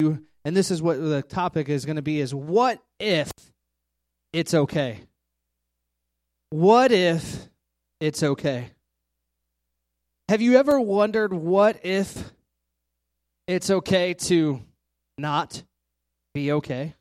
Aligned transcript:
and 0.00 0.56
this 0.56 0.70
is 0.70 0.82
what 0.82 1.00
the 1.00 1.22
topic 1.22 1.68
is 1.68 1.84
going 1.84 1.96
to 1.96 2.02
be 2.02 2.20
is 2.20 2.34
what 2.34 2.80
if 3.00 3.30
it's 4.32 4.54
okay? 4.54 5.00
What 6.50 6.92
if 6.92 7.48
it's 8.00 8.22
okay? 8.22 8.70
Have 10.28 10.42
you 10.42 10.56
ever 10.56 10.80
wondered 10.80 11.32
what 11.32 11.80
if 11.84 12.32
it's 13.46 13.70
okay 13.70 14.14
to 14.14 14.62
not 15.16 15.62
be 16.34 16.52
okay? 16.52 16.94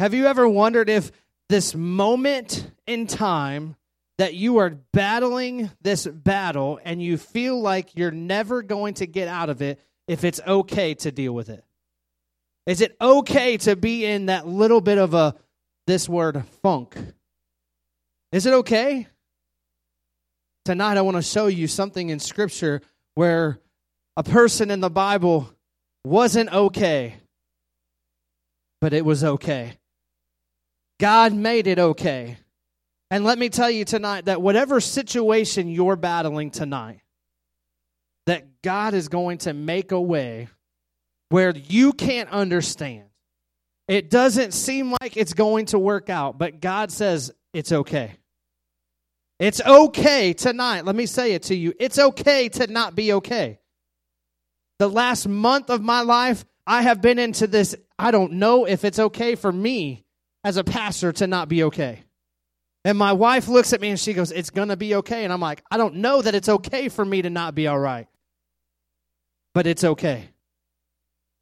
Have 0.00 0.14
you 0.14 0.26
ever 0.26 0.48
wondered 0.48 0.88
if 0.88 1.12
this 1.48 1.74
moment 1.74 2.70
in 2.86 3.06
time 3.06 3.76
that 4.18 4.34
you 4.34 4.58
are 4.58 4.70
battling 4.92 5.70
this 5.82 6.06
battle 6.06 6.80
and 6.84 7.02
you 7.02 7.16
feel 7.16 7.60
like 7.60 7.96
you're 7.96 8.10
never 8.10 8.62
going 8.62 8.94
to 8.94 9.06
get 9.06 9.28
out 9.28 9.50
of 9.50 9.62
it 9.62 9.80
if 10.08 10.24
it's 10.24 10.40
okay 10.46 10.94
to 10.94 11.12
deal 11.12 11.32
with 11.32 11.48
it? 11.48 11.64
Is 12.66 12.80
it 12.80 12.96
okay 13.00 13.56
to 13.58 13.76
be 13.76 14.04
in 14.04 14.26
that 14.26 14.46
little 14.46 14.80
bit 14.80 14.98
of 14.98 15.14
a, 15.14 15.34
this 15.86 16.08
word, 16.08 16.44
funk? 16.62 16.96
Is 18.32 18.46
it 18.46 18.52
okay? 18.52 19.06
Tonight, 20.64 20.98
I 20.98 21.00
want 21.00 21.16
to 21.16 21.22
show 21.22 21.46
you 21.46 21.66
something 21.66 22.10
in 22.10 22.20
Scripture 22.20 22.82
where 23.14 23.58
a 24.16 24.22
person 24.22 24.70
in 24.70 24.80
the 24.80 24.90
Bible 24.90 25.50
wasn't 26.04 26.52
okay, 26.52 27.16
but 28.80 28.92
it 28.92 29.04
was 29.04 29.24
okay. 29.24 29.78
God 31.00 31.32
made 31.32 31.66
it 31.66 31.78
okay. 31.78 32.36
And 33.10 33.24
let 33.24 33.38
me 33.38 33.48
tell 33.48 33.70
you 33.70 33.84
tonight 33.84 34.26
that 34.26 34.40
whatever 34.40 34.80
situation 34.80 35.68
you're 35.68 35.96
battling 35.96 36.50
tonight, 36.50 37.00
that 38.26 38.62
God 38.62 38.94
is 38.94 39.08
going 39.08 39.38
to 39.38 39.52
make 39.52 39.92
a 39.92 40.00
way 40.00 40.48
where 41.30 41.56
you 41.56 41.92
can't 41.92 42.30
understand. 42.30 43.04
It 43.88 44.10
doesn't 44.10 44.52
seem 44.52 44.94
like 45.00 45.16
it's 45.16 45.34
going 45.34 45.66
to 45.66 45.78
work 45.78 46.10
out, 46.10 46.38
but 46.38 46.60
God 46.60 46.92
says 46.92 47.32
it's 47.52 47.72
okay. 47.72 48.12
It's 49.38 49.60
okay 49.60 50.32
tonight. 50.34 50.84
Let 50.84 50.94
me 50.94 51.06
say 51.06 51.32
it 51.32 51.44
to 51.44 51.54
you. 51.54 51.72
It's 51.80 51.98
okay 51.98 52.48
to 52.50 52.66
not 52.66 52.94
be 52.94 53.14
okay. 53.14 53.58
The 54.78 54.88
last 54.88 55.26
month 55.26 55.70
of 55.70 55.82
my 55.82 56.02
life, 56.02 56.44
I 56.66 56.82
have 56.82 57.00
been 57.00 57.18
into 57.18 57.46
this. 57.46 57.74
I 57.98 58.10
don't 58.10 58.34
know 58.34 58.66
if 58.66 58.84
it's 58.84 58.98
okay 58.98 59.34
for 59.34 59.50
me 59.50 60.04
as 60.44 60.56
a 60.56 60.64
pastor 60.64 61.12
to 61.12 61.26
not 61.26 61.48
be 61.48 61.64
okay. 61.64 62.04
And 62.84 62.96
my 62.96 63.12
wife 63.12 63.48
looks 63.48 63.72
at 63.72 63.80
me 63.80 63.90
and 63.90 64.00
she 64.00 64.14
goes, 64.14 64.30
It's 64.30 64.50
going 64.50 64.68
to 64.68 64.76
be 64.76 64.94
okay. 64.96 65.24
And 65.24 65.32
I'm 65.32 65.40
like, 65.40 65.62
I 65.70 65.76
don't 65.76 65.96
know 65.96 66.22
that 66.22 66.34
it's 66.34 66.48
okay 66.48 66.88
for 66.88 67.04
me 67.04 67.22
to 67.22 67.30
not 67.30 67.54
be 67.54 67.66
all 67.66 67.78
right, 67.78 68.06
but 69.54 69.66
it's 69.66 69.84
okay. 69.84 70.28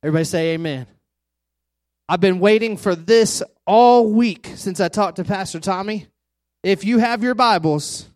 Everybody 0.03 0.25
say 0.25 0.55
amen. 0.55 0.87
I've 2.09 2.21
been 2.21 2.41
waiting 2.41 2.77
for 2.77 2.95
this 2.95 3.43
all 3.67 4.11
week 4.11 4.51
since 4.55 4.81
I 4.81 4.89
talked 4.89 5.17
to 5.17 5.25
Pastor 5.25 5.61
Tommy. 5.61 6.07
If 6.63 6.85
you 6.85 6.99
have 6.99 7.23
your 7.23 7.35
Bibles, 7.35 8.09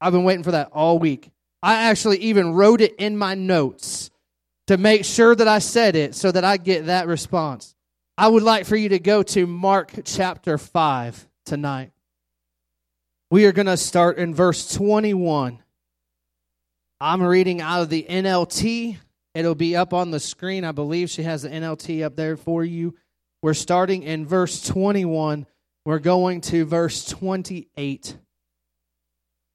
I've 0.00 0.12
been 0.12 0.24
waiting 0.24 0.44
for 0.44 0.50
that 0.52 0.70
all 0.72 0.98
week. 0.98 1.30
I 1.62 1.84
actually 1.84 2.18
even 2.18 2.52
wrote 2.52 2.80
it 2.80 2.94
in 2.96 3.16
my 3.16 3.34
notes 3.34 4.10
to 4.66 4.76
make 4.76 5.04
sure 5.04 5.34
that 5.34 5.48
I 5.48 5.60
said 5.60 5.96
it 5.96 6.14
so 6.14 6.30
that 6.30 6.44
I 6.44 6.58
get 6.58 6.86
that 6.86 7.06
response. 7.06 7.74
I 8.18 8.28
would 8.28 8.42
like 8.42 8.66
for 8.66 8.76
you 8.76 8.90
to 8.90 8.98
go 8.98 9.22
to 9.22 9.46
Mark 9.46 9.92
chapter 10.04 10.58
5 10.58 11.28
tonight. 11.44 11.92
We 13.30 13.46
are 13.46 13.52
going 13.52 13.66
to 13.66 13.76
start 13.76 14.18
in 14.18 14.34
verse 14.34 14.74
21. 14.74 15.62
I'm 17.00 17.22
reading 17.22 17.60
out 17.60 17.82
of 17.82 17.90
the 17.90 18.06
NLT. 18.08 18.96
It'll 19.34 19.54
be 19.54 19.76
up 19.76 19.92
on 19.92 20.10
the 20.10 20.20
screen. 20.20 20.64
I 20.64 20.72
believe 20.72 21.10
she 21.10 21.22
has 21.22 21.42
the 21.42 21.50
NLT 21.50 22.04
up 22.04 22.16
there 22.16 22.36
for 22.36 22.64
you. 22.64 22.94
We're 23.42 23.54
starting 23.54 24.02
in 24.02 24.26
verse 24.26 24.62
21. 24.62 25.46
We're 25.84 25.98
going 25.98 26.40
to 26.42 26.64
verse 26.64 27.04
28. 27.04 28.16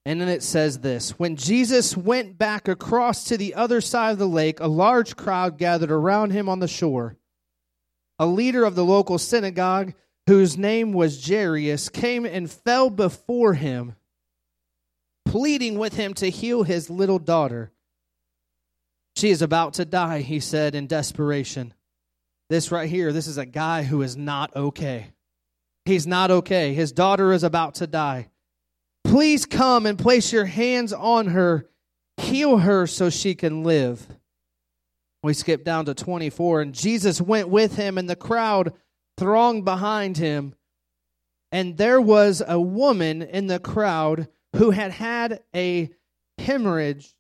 And 0.06 0.22
then 0.22 0.30
it 0.30 0.44
says 0.44 0.80
this 0.80 1.12
When 1.20 1.36
Jesus 1.36 1.98
went 1.98 2.38
back 2.38 2.68
across 2.68 3.26
to 3.26 3.38
the 3.38 3.56
other 3.56 3.82
side 3.82 4.12
of 4.12 4.20
the 4.20 4.28
lake, 4.28 4.60
a 4.60 4.68
large 4.68 5.16
crowd 5.16 5.58
gathered 5.58 5.92
around 5.92 6.32
him 6.32 6.48
on 6.48 6.60
the 6.60 6.68
shore. 6.68 7.18
A 8.20 8.26
leader 8.26 8.66
of 8.66 8.76
the 8.76 8.86
local 8.86 9.18
synagogue 9.18 9.94
whose 10.28 10.58
name 10.58 10.94
was 10.94 11.28
Jairus, 11.28 11.90
came 11.90 12.26
and 12.26 12.50
fell 12.50 12.90
before 12.90 13.54
him, 13.54 13.96
pleading 15.32 15.78
with 15.78 15.96
him 15.96 16.14
to 16.14 16.30
heal 16.30 16.64
his 16.64 16.90
little 16.90 17.18
daughter. 17.18 17.72
She 19.16 19.30
is 19.30 19.42
about 19.42 19.76
to 19.76 19.86
die, 19.86 20.20
he 20.20 20.42
said 20.42 20.76
in 20.76 20.88
desperation. 20.88 21.74
This 22.50 22.70
right 22.70 22.90
here, 22.90 23.14
this 23.14 23.28
is 23.28 23.38
a 23.38 23.46
guy 23.46 23.84
who 23.84 24.02
is 24.02 24.18
not 24.18 24.54
okay. 24.54 25.14
He's 25.86 26.06
not 26.06 26.32
okay. 26.32 26.74
His 26.74 26.92
daughter 26.92 27.32
is 27.32 27.46
about 27.46 27.76
to 27.76 27.88
die. 27.88 28.28
Please 29.06 29.46
come 29.46 29.86
and 29.86 29.98
place 29.98 30.34
your 30.34 30.44
hands 30.44 30.92
on 30.92 31.28
her, 31.28 31.70
heal 32.18 32.58
her 32.58 32.86
so 32.86 33.10
she 33.10 33.34
can 33.34 33.64
live. 33.64 34.06
We 35.24 35.34
skip 35.34 35.64
down 35.64 35.86
to 35.86 35.94
24, 35.94 36.60
and 36.60 36.76
Jesus 36.76 37.22
went 37.22 37.48
with 37.48 37.78
him, 37.78 37.98
and 37.98 38.10
the 38.10 38.18
crowd 38.18 38.74
thronged 39.18 39.64
behind 39.64 40.18
him. 40.18 40.56
And 41.54 41.78
there 41.78 42.02
was 42.02 42.44
a 42.46 42.60
woman 42.60 43.22
in 43.22 43.48
the 43.48 43.60
crowd 43.60 44.28
who 44.56 44.72
had 44.72 44.92
had 44.92 45.42
a 45.56 45.90
hemorrhage 46.38 47.16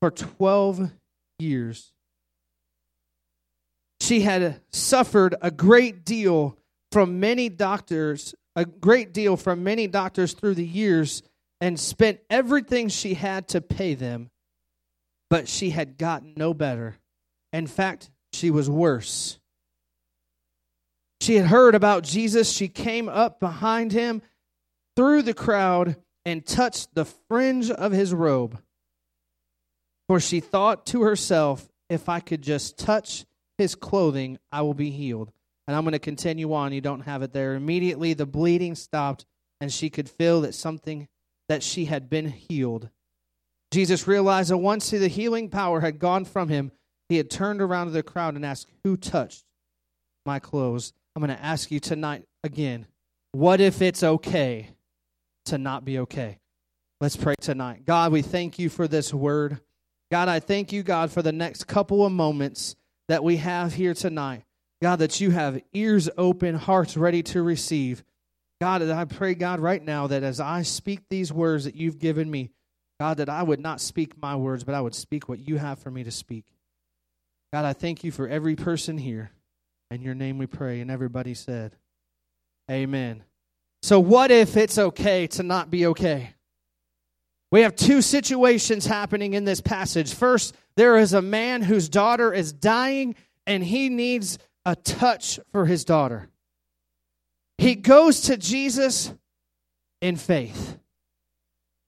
for 0.00 0.10
12 0.10 0.90
years. 1.38 1.92
She 4.00 4.20
had 4.20 4.60
suffered 4.72 5.34
a 5.40 5.50
great 5.50 6.04
deal 6.04 6.58
from 6.92 7.20
many 7.20 7.48
doctors, 7.48 8.34
a 8.54 8.64
great 8.64 9.12
deal 9.12 9.36
from 9.36 9.64
many 9.64 9.86
doctors 9.86 10.32
through 10.32 10.54
the 10.54 10.66
years, 10.66 11.22
and 11.60 11.78
spent 11.80 12.20
everything 12.28 12.88
she 12.88 13.14
had 13.14 13.48
to 13.48 13.60
pay 13.60 13.94
them, 13.94 14.30
but 15.30 15.48
she 15.48 15.70
had 15.70 15.96
gotten 15.96 16.34
no 16.36 16.52
better. 16.52 16.96
In 17.52 17.66
fact, 17.66 18.10
she 18.32 18.50
was 18.50 18.68
worse. 18.68 19.38
She 21.20 21.36
had 21.36 21.46
heard 21.46 21.74
about 21.74 22.04
Jesus. 22.04 22.52
She 22.52 22.68
came 22.68 23.08
up 23.08 23.40
behind 23.40 23.92
him 23.92 24.20
through 24.96 25.22
the 25.22 25.32
crowd 25.32 25.96
and 26.24 26.44
touched 26.44 26.94
the 26.94 27.04
fringe 27.04 27.70
of 27.70 27.92
his 27.92 28.14
robe. 28.14 28.58
For 30.08 30.20
she 30.20 30.40
thought 30.40 30.86
to 30.86 31.02
herself, 31.02 31.68
if 31.88 32.08
I 32.08 32.20
could 32.20 32.42
just 32.42 32.78
touch 32.78 33.24
his 33.58 33.74
clothing, 33.74 34.38
I 34.50 34.62
will 34.62 34.74
be 34.74 34.90
healed. 34.90 35.32
And 35.66 35.76
I'm 35.76 35.84
going 35.84 35.92
to 35.92 35.98
continue 35.98 36.52
on. 36.52 36.72
You 36.72 36.80
don't 36.80 37.02
have 37.02 37.22
it 37.22 37.32
there. 37.32 37.54
Immediately 37.54 38.14
the 38.14 38.26
bleeding 38.26 38.74
stopped, 38.74 39.24
and 39.60 39.72
she 39.72 39.88
could 39.88 40.08
feel 40.08 40.42
that 40.42 40.54
something 40.54 41.08
that 41.48 41.62
she 41.62 41.86
had 41.86 42.10
been 42.10 42.28
healed. 42.28 42.90
Jesus 43.70 44.06
realized 44.06 44.50
that 44.50 44.58
once 44.58 44.90
the 44.90 45.08
healing 45.08 45.48
power 45.48 45.80
had 45.80 45.98
gone 45.98 46.24
from 46.24 46.48
him, 46.48 46.70
he 47.08 47.16
had 47.16 47.30
turned 47.30 47.60
around 47.60 47.86
to 47.86 47.92
the 47.92 48.02
crowd 48.02 48.34
and 48.34 48.44
asked, 48.44 48.68
Who 48.84 48.96
touched 48.96 49.44
my 50.24 50.38
clothes? 50.38 50.92
I'm 51.14 51.22
going 51.22 51.36
to 51.36 51.44
ask 51.44 51.70
you 51.70 51.80
tonight 51.80 52.24
again 52.42 52.86
what 53.32 53.60
if 53.60 53.82
it's 53.82 54.02
okay 54.02 54.70
to 55.46 55.58
not 55.58 55.84
be 55.84 55.98
okay? 56.00 56.38
Let's 57.00 57.16
pray 57.16 57.34
tonight. 57.40 57.84
God, 57.84 58.12
we 58.12 58.22
thank 58.22 58.58
you 58.58 58.68
for 58.68 58.88
this 58.88 59.12
word. 59.12 59.60
God, 60.10 60.28
I 60.28 60.40
thank 60.40 60.72
you, 60.72 60.82
God, 60.82 61.10
for 61.10 61.22
the 61.22 61.32
next 61.32 61.64
couple 61.64 62.04
of 62.04 62.12
moments 62.12 62.76
that 63.08 63.24
we 63.24 63.36
have 63.38 63.74
here 63.74 63.94
tonight. 63.94 64.44
God, 64.80 64.96
that 64.96 65.20
you 65.20 65.30
have 65.30 65.60
ears 65.72 66.08
open, 66.16 66.54
hearts 66.54 66.96
ready 66.96 67.22
to 67.24 67.42
receive. 67.42 68.04
God, 68.60 68.82
that 68.82 68.90
I 68.90 69.04
pray, 69.04 69.34
God, 69.34 69.60
right 69.60 69.82
now 69.82 70.06
that 70.06 70.22
as 70.22 70.40
I 70.40 70.62
speak 70.62 71.00
these 71.08 71.32
words 71.32 71.64
that 71.64 71.74
you've 71.74 71.98
given 71.98 72.30
me, 72.30 72.50
God, 73.00 73.16
that 73.16 73.28
I 73.28 73.42
would 73.42 73.60
not 73.60 73.80
speak 73.80 74.16
my 74.20 74.36
words, 74.36 74.64
but 74.64 74.74
I 74.74 74.80
would 74.80 74.94
speak 74.94 75.28
what 75.28 75.40
you 75.40 75.58
have 75.58 75.78
for 75.78 75.90
me 75.90 76.04
to 76.04 76.10
speak. 76.10 76.44
God, 77.52 77.64
I 77.64 77.72
thank 77.72 78.04
you 78.04 78.12
for 78.12 78.28
every 78.28 78.56
person 78.56 78.98
here. 78.98 79.30
In 79.90 80.02
your 80.02 80.14
name 80.14 80.38
we 80.38 80.46
pray. 80.46 80.80
And 80.80 80.90
everybody 80.90 81.34
said, 81.34 81.76
Amen. 82.70 83.24
So, 83.84 84.00
what 84.00 84.30
if 84.30 84.56
it's 84.56 84.78
okay 84.78 85.26
to 85.26 85.42
not 85.42 85.70
be 85.70 85.88
okay? 85.88 86.30
We 87.52 87.60
have 87.60 87.76
two 87.76 88.00
situations 88.00 88.86
happening 88.86 89.34
in 89.34 89.44
this 89.44 89.60
passage. 89.60 90.14
First, 90.14 90.56
there 90.74 90.96
is 90.96 91.12
a 91.12 91.20
man 91.20 91.60
whose 91.60 91.90
daughter 91.90 92.32
is 92.32 92.50
dying 92.50 93.14
and 93.46 93.62
he 93.62 93.90
needs 93.90 94.38
a 94.64 94.74
touch 94.74 95.38
for 95.52 95.66
his 95.66 95.84
daughter. 95.84 96.30
He 97.58 97.74
goes 97.74 98.22
to 98.22 98.38
Jesus 98.38 99.12
in 100.00 100.16
faith. 100.16 100.78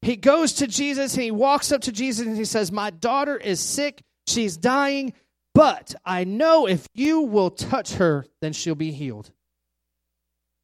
He 0.03 0.17
goes 0.17 0.53
to 0.57 0.67
Jesus 0.67 1.15
and 1.15 1.23
he 1.23 1.31
walks 1.31 1.73
up 1.73 1.81
to 1.81 1.93
Jesus 1.93 2.27
and 2.27 2.37
he 2.37 2.45
says, 2.45 2.71
My 2.71 2.91
daughter 2.91 3.39
is 3.39 3.59
sick. 3.59 4.03
She's 4.27 4.59
dying. 4.59 5.15
But 5.55 5.95
I 6.05 6.25
know 6.25 6.69
if 6.69 6.87
you 6.93 7.23
will 7.23 7.49
touch 7.49 7.95
her, 7.95 8.27
then 8.43 8.53
she'll 8.53 8.75
be 8.75 8.93
healed. 8.93 9.33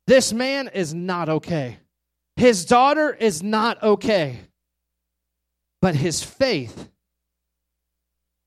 This 0.06 0.32
man 0.32 0.68
is 0.68 0.92
not 0.92 1.28
okay. 1.28 1.78
His 2.36 2.64
daughter 2.64 3.12
is 3.12 3.42
not 3.42 3.82
okay. 3.82 4.40
But 5.80 5.94
his 5.94 6.22
faith 6.22 6.88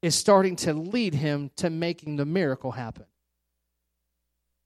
is 0.02 0.16
starting 0.16 0.56
to 0.58 0.74
lead 0.74 1.14
him 1.14 1.52
to 1.58 1.70
making 1.70 2.16
the 2.16 2.26
miracle 2.26 2.72
happen. 2.72 3.06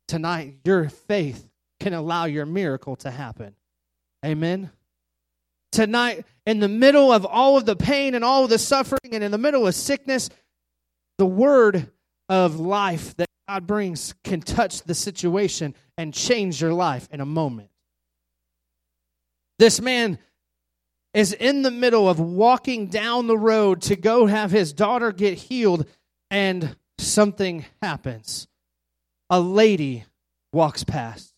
Tonight, 0.07 0.57
your 0.65 0.89
faith 0.89 1.47
can 1.80 1.94
allow 1.94 2.25
your 2.25 2.45
miracle 2.45 2.95
to 2.97 3.12
happen. 3.12 3.56
Amen. 4.25 4.69
Tonight, 5.71 6.25
in 6.45 6.59
the 6.59 6.68
middle 6.68 7.12
of 7.12 7.25
all 7.25 7.57
of 7.57 7.65
the 7.65 7.75
pain 7.75 8.15
and 8.15 8.25
all 8.25 8.44
of 8.44 8.50
the 8.50 8.59
suffering 8.59 9.13
and 9.13 9.24
in 9.24 9.31
the 9.31 9.38
middle 9.38 9.65
of 9.68 9.75
sickness, 9.75 10.30
the 11.18 11.25
word 11.25 11.89
of 12.27 12.59
life 12.59 13.15
that 13.18 13.28
God 13.49 13.65
brings 13.65 14.13
can 14.23 14.41
touch 14.41 14.83
the 14.83 14.93
situation 14.93 15.73
and 15.97 16.13
change 16.13 16.61
your 16.61 16.71
life 16.71 17.07
in 17.11 17.19
a 17.19 17.25
moment. 17.25 17.71
This 19.57 19.81
man 19.81 20.19
is 21.15 21.33
in 21.33 21.63
the 21.63 21.71
middle 21.71 22.07
of 22.07 22.19
walking 22.19 22.89
down 22.89 23.25
the 23.25 23.39
road 23.39 23.81
to 23.81 23.95
go 23.95 24.27
have 24.27 24.51
his 24.51 24.71
daughter 24.71 25.11
get 25.11 25.33
healed, 25.33 25.87
and 26.29 26.75
something 26.99 27.65
happens. 27.81 28.47
A 29.31 29.39
lady 29.39 30.05
walks 30.53 30.83
past. 30.83 31.33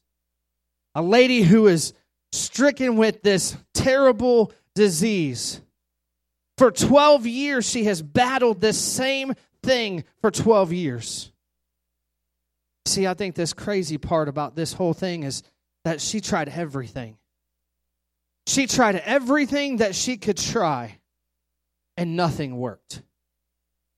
A 0.94 1.02
lady 1.02 1.44
who 1.44 1.68
is 1.68 1.94
stricken 2.34 2.98
with 2.98 3.22
this 3.22 3.56
terrible 3.74 4.52
disease. 4.76 5.62
For 6.58 6.72
12 6.72 7.26
years, 7.26 7.70
she 7.70 7.86
has 7.86 8.02
battled 8.02 8.60
this 8.60 8.78
same 8.78 9.34
thing 9.64 10.04
for 10.20 10.30
12 10.30 10.74
years. 10.74 11.31
See, 12.86 13.08
I 13.08 13.14
think 13.14 13.36
this 13.36 13.54
crazy 13.54 13.98
part 13.98 14.28
about 14.28 14.56
this 14.56 14.74
whole 14.74 14.94
thing 14.94 15.24
is 15.24 15.44
that 15.84 16.02
she 16.02 16.22
tried 16.22 16.50
everything. 16.50 17.18
She 18.48 18.68
tried 18.68 18.96
everything 18.96 19.78
that 19.78 19.96
she 19.96 20.18
could 20.18 20.38
try, 20.38 20.98
and 21.96 22.16
nothing 22.16 22.58
worked. 22.58 23.02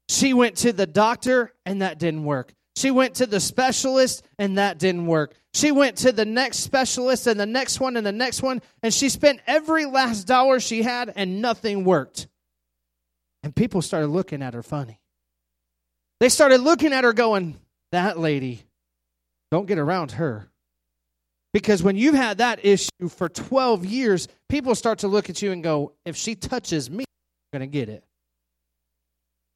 She 0.10 0.34
went 0.34 0.58
to 0.58 0.74
the 0.74 0.86
doctor, 0.86 1.54
and 1.66 1.82
that 1.82 1.98
didn't 1.98 2.26
work. 2.26 2.54
She 2.76 2.92
went 2.92 3.16
to 3.16 3.26
the 3.26 3.40
specialist, 3.40 4.26
and 4.38 4.58
that 4.58 4.80
didn't 4.80 5.06
work. 5.06 5.36
She 5.54 5.72
went 5.72 5.98
to 5.98 6.12
the 6.12 6.26
next 6.26 6.58
specialist, 6.60 7.28
and 7.28 7.40
the 7.40 7.46
next 7.46 7.80
one, 7.80 7.96
and 7.96 8.06
the 8.06 8.12
next 8.12 8.42
one, 8.42 8.62
and 8.82 8.94
she 8.94 9.10
spent 9.10 9.40
every 9.48 9.86
last 9.86 10.26
dollar 10.26 10.60
she 10.60 10.82
had, 10.82 11.14
and 11.16 11.42
nothing 11.42 11.86
worked. 11.86 12.28
And 13.44 13.56
people 13.56 13.82
started 13.82 14.08
looking 14.08 14.42
at 14.42 14.54
her 14.54 14.64
funny. 14.64 15.00
They 16.20 16.30
started 16.30 16.62
looking 16.62 16.94
at 16.94 17.04
her 17.04 17.14
going, 17.14 17.60
That 17.92 18.18
lady, 18.18 18.64
don't 19.54 19.68
get 19.68 19.78
around 19.78 20.14
her. 20.14 20.50
Because 21.54 21.84
when 21.84 21.96
you've 21.96 22.16
had 22.16 22.40
that 22.40 22.66
issue 22.66 23.08
for 23.08 23.30
12 23.30 23.86
years, 23.86 24.28
people 24.50 24.74
start 24.74 25.00
to 25.00 25.08
look 25.08 25.30
at 25.30 25.44
you 25.44 25.52
and 25.52 25.62
go, 25.62 25.94
if 26.06 26.16
she 26.16 26.34
touches 26.34 26.90
me, 26.90 27.06
I'm 27.54 27.60
going 27.60 27.70
to 27.70 27.72
get 27.72 27.88
it. 27.88 28.04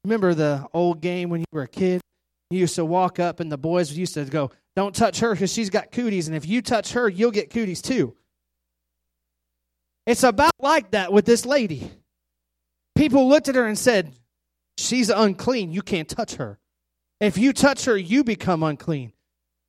Remember 0.04 0.34
the 0.34 0.64
old 0.72 1.00
game 1.00 1.30
when 1.30 1.40
you 1.40 1.46
were 1.50 1.62
a 1.62 1.68
kid? 1.68 2.00
You 2.50 2.60
used 2.60 2.76
to 2.76 2.84
walk 2.84 3.18
up 3.18 3.40
and 3.40 3.50
the 3.50 3.58
boys 3.58 3.92
used 3.92 4.14
to 4.14 4.24
go, 4.24 4.52
don't 4.76 4.94
touch 4.94 5.18
her 5.18 5.32
because 5.32 5.52
she's 5.52 5.68
got 5.68 5.90
cooties. 5.90 6.28
And 6.28 6.36
if 6.36 6.46
you 6.46 6.62
touch 6.62 6.92
her, 6.92 7.08
you'll 7.08 7.32
get 7.32 7.50
cooties 7.50 7.82
too. 7.82 8.14
It's 10.06 10.22
about 10.22 10.52
like 10.60 10.92
that 10.92 11.12
with 11.12 11.24
this 11.24 11.44
lady. 11.44 11.90
People 12.94 13.28
looked 13.28 13.48
at 13.48 13.56
her 13.56 13.66
and 13.66 13.76
said, 13.76 14.14
she's 14.76 15.10
unclean. 15.10 15.72
You 15.72 15.82
can't 15.82 16.08
touch 16.08 16.36
her. 16.36 16.60
If 17.20 17.36
you 17.36 17.52
touch 17.52 17.86
her, 17.86 17.96
you 17.96 18.22
become 18.22 18.62
unclean. 18.62 19.12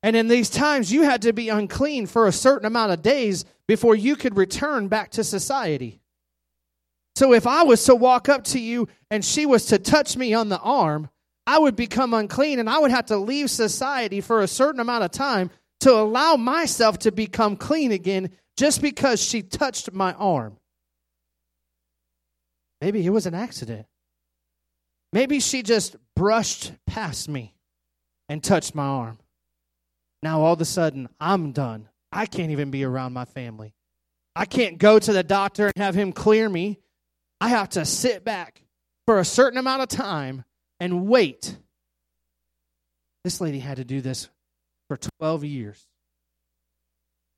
And 0.02 0.16
in 0.16 0.28
these 0.28 0.48
times, 0.48 0.92
you 0.92 1.02
had 1.02 1.22
to 1.22 1.32
be 1.32 1.48
unclean 1.48 2.06
for 2.06 2.26
a 2.26 2.32
certain 2.32 2.66
amount 2.66 2.92
of 2.92 3.02
days 3.02 3.44
before 3.68 3.94
you 3.94 4.16
could 4.16 4.36
return 4.36 4.88
back 4.88 5.10
to 5.12 5.24
society. 5.24 6.00
So 7.16 7.34
if 7.34 7.46
I 7.46 7.64
was 7.64 7.84
to 7.84 7.94
walk 7.94 8.28
up 8.28 8.44
to 8.44 8.60
you 8.60 8.88
and 9.10 9.24
she 9.24 9.44
was 9.44 9.66
to 9.66 9.78
touch 9.78 10.16
me 10.16 10.32
on 10.32 10.48
the 10.48 10.60
arm, 10.60 11.10
I 11.46 11.58
would 11.58 11.76
become 11.76 12.14
unclean 12.14 12.58
and 12.58 12.70
I 12.70 12.78
would 12.78 12.90
have 12.90 13.06
to 13.06 13.16
leave 13.16 13.50
society 13.50 14.20
for 14.20 14.40
a 14.40 14.48
certain 14.48 14.80
amount 14.80 15.04
of 15.04 15.10
time 15.10 15.50
to 15.80 15.92
allow 15.92 16.36
myself 16.36 16.98
to 17.00 17.12
become 17.12 17.56
clean 17.56 17.92
again 17.92 18.30
just 18.56 18.80
because 18.80 19.22
she 19.22 19.42
touched 19.42 19.92
my 19.92 20.12
arm. 20.14 20.56
Maybe 22.80 23.04
it 23.04 23.10
was 23.10 23.26
an 23.26 23.34
accident. 23.34 23.86
Maybe 25.12 25.40
she 25.40 25.62
just 25.62 25.96
brushed 26.14 26.72
past 26.86 27.28
me 27.28 27.54
and 28.28 28.42
touched 28.42 28.74
my 28.74 28.86
arm. 28.86 29.18
Now 30.22 30.42
all 30.42 30.52
of 30.52 30.60
a 30.60 30.64
sudden, 30.64 31.08
I'm 31.20 31.52
done. 31.52 31.88
I 32.12 32.26
can't 32.26 32.50
even 32.50 32.70
be 32.70 32.84
around 32.84 33.12
my 33.12 33.24
family. 33.24 33.74
I 34.36 34.44
can't 34.44 34.78
go 34.78 34.98
to 34.98 35.12
the 35.12 35.22
doctor 35.22 35.66
and 35.66 35.82
have 35.82 35.94
him 35.94 36.12
clear 36.12 36.48
me. 36.48 36.78
I 37.40 37.48
have 37.48 37.70
to 37.70 37.84
sit 37.84 38.24
back 38.24 38.62
for 39.06 39.18
a 39.18 39.24
certain 39.24 39.58
amount 39.58 39.82
of 39.82 39.88
time 39.88 40.44
and 40.78 41.06
wait. 41.06 41.56
This 43.24 43.40
lady 43.40 43.58
had 43.58 43.78
to 43.78 43.84
do 43.84 44.00
this 44.00 44.28
for 44.88 44.98
12 45.18 45.44
years. 45.44 45.86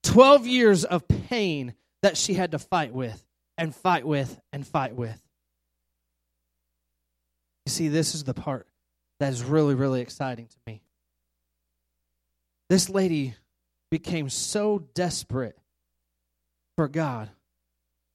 12 0.05 0.47
years 0.47 0.85
of 0.85 1.07
pain 1.07 1.75
that 2.03 2.17
she 2.17 2.35
had 2.35 2.53
to 2.53 2.59
fight 2.59 2.93
with 2.93 3.25
and 3.57 3.75
fight 3.75 4.07
with 4.07 4.41
and 4.53 4.67
fight 4.67 4.95
with. 4.95 5.21
You 7.67 7.71
see, 7.71 7.89
this 7.89 8.15
is 8.15 8.25
the 8.25 8.35
part 8.35 8.67
that 9.21 9.33
is 9.33 9.45
really, 9.45 9.75
really 9.75 10.01
exciting 10.01 10.47
to 10.47 10.57
me. 10.67 10.83
This 12.73 12.89
lady 12.89 13.35
became 13.91 14.31
so 14.31 14.79
desperate 14.95 15.59
for 16.79 16.89
God 16.89 17.29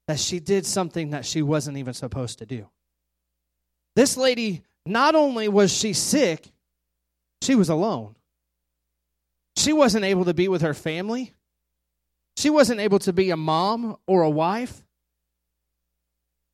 that 0.08 0.18
she 0.18 0.40
did 0.40 0.66
something 0.66 1.12
that 1.12 1.28
she 1.28 1.44
wasn't 1.44 1.78
even 1.78 1.94
supposed 1.94 2.40
to 2.40 2.48
do. 2.48 2.68
This 3.96 4.18
lady, 4.18 4.64
not 4.84 5.14
only 5.14 5.48
was 5.48 5.72
she 5.72 5.94
sick, 5.94 6.50
she 7.44 7.54
was 7.54 7.70
alone. 7.70 8.16
She 9.58 9.74
wasn't 9.74 10.06
able 10.06 10.26
to 10.26 10.34
be 10.34 10.48
with 10.48 10.64
her 10.64 10.74
family. 10.74 11.36
She 12.36 12.50
wasn't 12.50 12.80
able 12.80 12.98
to 12.98 13.14
be 13.14 13.30
a 13.30 13.38
mom 13.38 13.98
or 14.08 14.24
a 14.24 14.30
wife. 14.32 14.84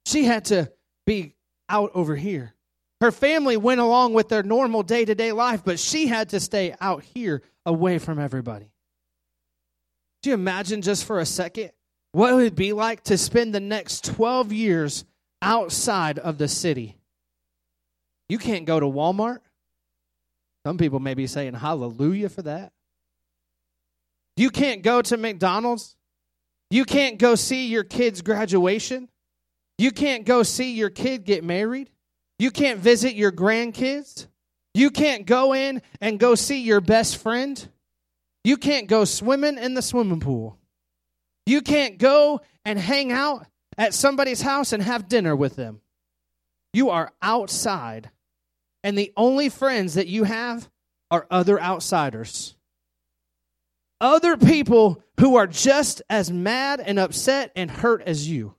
She 0.08 0.26
had 0.26 0.44
to 0.46 0.70
be 1.06 1.36
out 1.70 1.92
over 1.94 2.18
here. 2.18 2.54
Her 3.00 3.14
family 3.14 3.56
went 3.56 3.80
along 3.80 4.14
with 4.14 4.28
their 4.28 4.44
normal 4.44 4.84
day 4.84 5.06
to 5.06 5.16
day 5.16 5.32
life, 5.32 5.64
but 5.64 5.80
she 5.80 6.08
had 6.08 6.32
to 6.32 6.42
stay 6.42 6.76
out 6.82 7.04
here 7.04 7.42
away 7.66 7.98
from 7.98 8.20
everybody. 8.20 8.72
Do 10.22 10.30
you 10.30 10.34
imagine 10.34 10.82
just 10.82 11.06
for 11.06 11.20
a 11.20 11.26
second 11.26 11.72
what 12.14 12.32
it 12.32 12.36
would 12.36 12.56
be 12.56 12.74
like 12.74 13.04
to 13.06 13.18
spend 13.18 13.54
the 13.54 13.60
next 13.60 14.06
12 14.06 14.54
years 14.54 15.06
outside 15.42 16.20
of 16.20 16.38
the 16.38 16.48
city? 16.48 16.98
You 18.30 18.38
can't 18.38 18.66
go 18.66 18.80
to 18.80 18.86
Walmart. 18.86 19.40
Some 20.66 20.78
people 20.78 21.00
may 21.00 21.14
be 21.14 21.28
saying 21.28 21.56
hallelujah 21.56 22.30
for 22.30 22.42
that. 22.44 22.72
You 24.38 24.50
can't 24.50 24.82
go 24.82 25.02
to 25.02 25.18
McDonald's. 25.18 25.96
You 26.72 26.86
can't 26.86 27.20
go 27.20 27.36
see 27.36 27.68
your 27.68 27.84
kid's 27.84 28.22
graduation. 28.22 29.10
You 29.78 29.92
can't 29.92 30.26
go 30.26 30.44
see 30.44 30.74
your 30.74 30.90
kid 30.90 31.26
get 31.26 31.44
married. 31.44 31.90
You 32.40 32.50
can't 32.50 32.80
visit 32.80 33.16
your 33.16 33.32
grandkids. 33.32 34.28
You 34.74 34.90
can't 34.90 35.26
go 35.26 35.54
in 35.54 35.82
and 36.02 36.20
go 36.20 36.36
see 36.36 36.62
your 36.62 36.82
best 36.82 37.18
friend. 37.18 37.68
You 38.44 38.58
can't 38.58 38.88
go 38.88 39.06
swimming 39.06 39.58
in 39.58 39.74
the 39.74 39.82
swimming 39.82 40.20
pool. 40.20 40.58
You 41.46 41.62
can't 41.62 41.98
go 41.98 42.42
and 42.66 42.80
hang 42.80 43.12
out 43.12 43.46
at 43.78 43.94
somebody's 43.94 44.42
house 44.42 44.74
and 44.74 44.82
have 44.82 45.08
dinner 45.08 45.36
with 45.36 45.56
them. 45.56 45.82
You 46.74 46.90
are 46.90 47.12
outside, 47.22 48.10
and 48.84 48.98
the 48.98 49.14
only 49.16 49.50
friends 49.50 49.94
that 49.94 50.08
you 50.08 50.24
have 50.24 50.70
are 51.12 51.28
other 51.30 51.62
outsiders. 51.62 52.56
Other 54.02 54.38
people 54.38 55.04
who 55.20 55.36
are 55.36 55.48
just 55.48 56.02
as 56.10 56.32
mad 56.32 56.82
and 56.84 56.98
upset 56.98 57.52
and 57.56 57.70
hurt 57.70 58.02
as 58.02 58.28
you. 58.28 58.56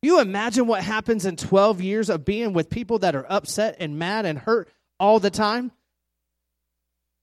You 0.00 0.20
imagine 0.20 0.66
what 0.66 0.82
happens 0.82 1.26
in 1.26 1.36
12 1.36 1.80
years 1.80 2.10
of 2.10 2.24
being 2.24 2.52
with 2.52 2.70
people 2.70 2.98
that 3.00 3.14
are 3.14 3.26
upset 3.28 3.76
and 3.78 3.98
mad 3.98 4.26
and 4.26 4.38
hurt 4.38 4.68
all 5.02 5.18
the 5.18 5.30
time? 5.30 5.72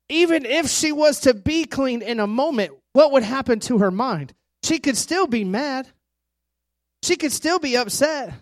Even 0.10 0.46
if 0.46 0.68
she 0.70 0.92
was 0.92 1.22
to 1.22 1.34
be 1.34 1.64
clean 1.64 2.02
in 2.02 2.20
a 2.20 2.28
moment, 2.28 2.74
what 2.92 3.14
would 3.14 3.24
happen 3.24 3.62
to 3.62 3.78
her 3.78 3.90
mind? 3.90 4.34
She 4.64 4.80
could 4.80 4.98
still 4.98 5.28
be 5.28 5.46
mad. 5.46 5.88
She 7.04 7.16
could 7.16 7.32
still 7.32 7.58
be 7.58 7.78
upset. 7.78 8.34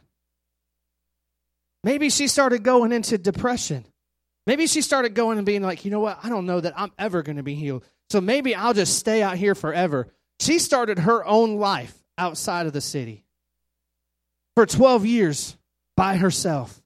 Maybe 1.84 2.10
she 2.10 2.28
started 2.28 2.64
going 2.64 2.92
into 2.92 3.20
depression. 3.20 3.86
Maybe 4.48 4.66
she 4.66 4.82
started 4.82 5.14
going 5.14 5.38
and 5.38 5.46
being 5.46 5.62
like, 5.62 5.86
you 5.86 5.92
know 5.92 6.00
what? 6.00 6.18
I 6.24 6.30
don't 6.30 6.48
know 6.48 6.60
that 6.60 6.74
I'm 6.76 6.92
ever 6.98 7.22
going 7.22 7.38
to 7.38 7.44
be 7.44 7.54
healed. 7.54 7.86
So 8.10 8.20
maybe 8.20 8.56
I'll 8.56 8.74
just 8.74 8.98
stay 8.98 9.22
out 9.22 9.38
here 9.38 9.54
forever. 9.54 10.08
She 10.40 10.58
started 10.58 11.00
her 11.00 11.24
own 11.24 11.58
life 11.58 11.94
outside 12.18 12.66
of 12.66 12.74
the 12.74 12.82
city 12.82 13.24
for 14.56 14.66
12 14.66 15.06
years 15.06 15.56
by 15.96 16.18
herself. 16.18 16.82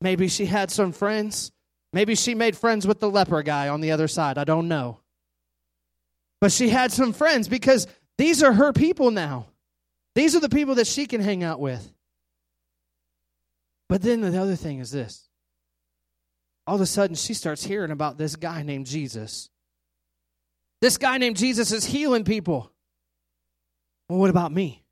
Maybe 0.00 0.28
she 0.28 0.46
had 0.46 0.70
some 0.70 0.92
friends. 0.92 1.52
Maybe 1.92 2.14
she 2.14 2.34
made 2.34 2.56
friends 2.56 2.86
with 2.86 3.00
the 3.00 3.10
leper 3.10 3.42
guy 3.42 3.68
on 3.68 3.80
the 3.80 3.90
other 3.90 4.08
side. 4.08 4.38
I 4.38 4.44
don't 4.44 4.68
know. 4.68 5.00
But 6.40 6.52
she 6.52 6.68
had 6.68 6.92
some 6.92 7.12
friends 7.12 7.48
because 7.48 7.86
these 8.16 8.42
are 8.42 8.52
her 8.52 8.72
people 8.72 9.10
now. 9.10 9.46
These 10.14 10.34
are 10.34 10.40
the 10.40 10.48
people 10.48 10.76
that 10.76 10.86
she 10.86 11.06
can 11.06 11.20
hang 11.20 11.44
out 11.44 11.60
with. 11.60 11.92
But 13.88 14.02
then 14.02 14.20
the 14.20 14.40
other 14.40 14.56
thing 14.56 14.78
is 14.78 14.90
this 14.90 15.28
all 16.66 16.76
of 16.76 16.80
a 16.80 16.86
sudden 16.86 17.16
she 17.16 17.34
starts 17.34 17.64
hearing 17.64 17.90
about 17.90 18.16
this 18.16 18.36
guy 18.36 18.62
named 18.62 18.86
Jesus. 18.86 19.50
This 20.80 20.98
guy 20.98 21.18
named 21.18 21.36
Jesus 21.36 21.72
is 21.72 21.84
healing 21.84 22.24
people. 22.24 22.70
Well, 24.08 24.20
what 24.20 24.30
about 24.30 24.52
me? 24.52 24.84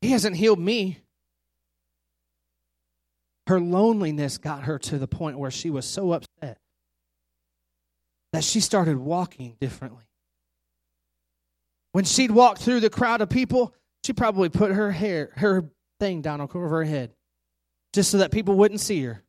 He 0.00 0.10
hasn't 0.10 0.36
healed 0.36 0.60
me. 0.60 1.00
Her 3.46 3.60
loneliness 3.60 4.38
got 4.38 4.64
her 4.64 4.78
to 4.78 4.98
the 4.98 5.06
point 5.06 5.38
where 5.38 5.50
she 5.50 5.70
was 5.70 5.86
so 5.86 6.12
upset 6.12 6.58
that 8.32 8.42
she 8.42 8.60
started 8.60 8.96
walking 8.96 9.56
differently. 9.60 10.04
When 11.92 12.04
she'd 12.04 12.30
walk 12.30 12.58
through 12.58 12.80
the 12.80 12.90
crowd 12.90 13.20
of 13.20 13.28
people, 13.28 13.74
she 14.02 14.12
probably 14.12 14.48
put 14.48 14.72
her 14.72 14.90
hair, 14.90 15.30
her 15.36 15.70
thing 16.00 16.22
down 16.22 16.40
over 16.40 16.68
her 16.68 16.84
head 16.84 17.14
just 17.94 18.10
so 18.10 18.18
that 18.18 18.32
people 18.32 18.56
wouldn't 18.56 18.80
see 18.80 19.02
her. 19.04 19.22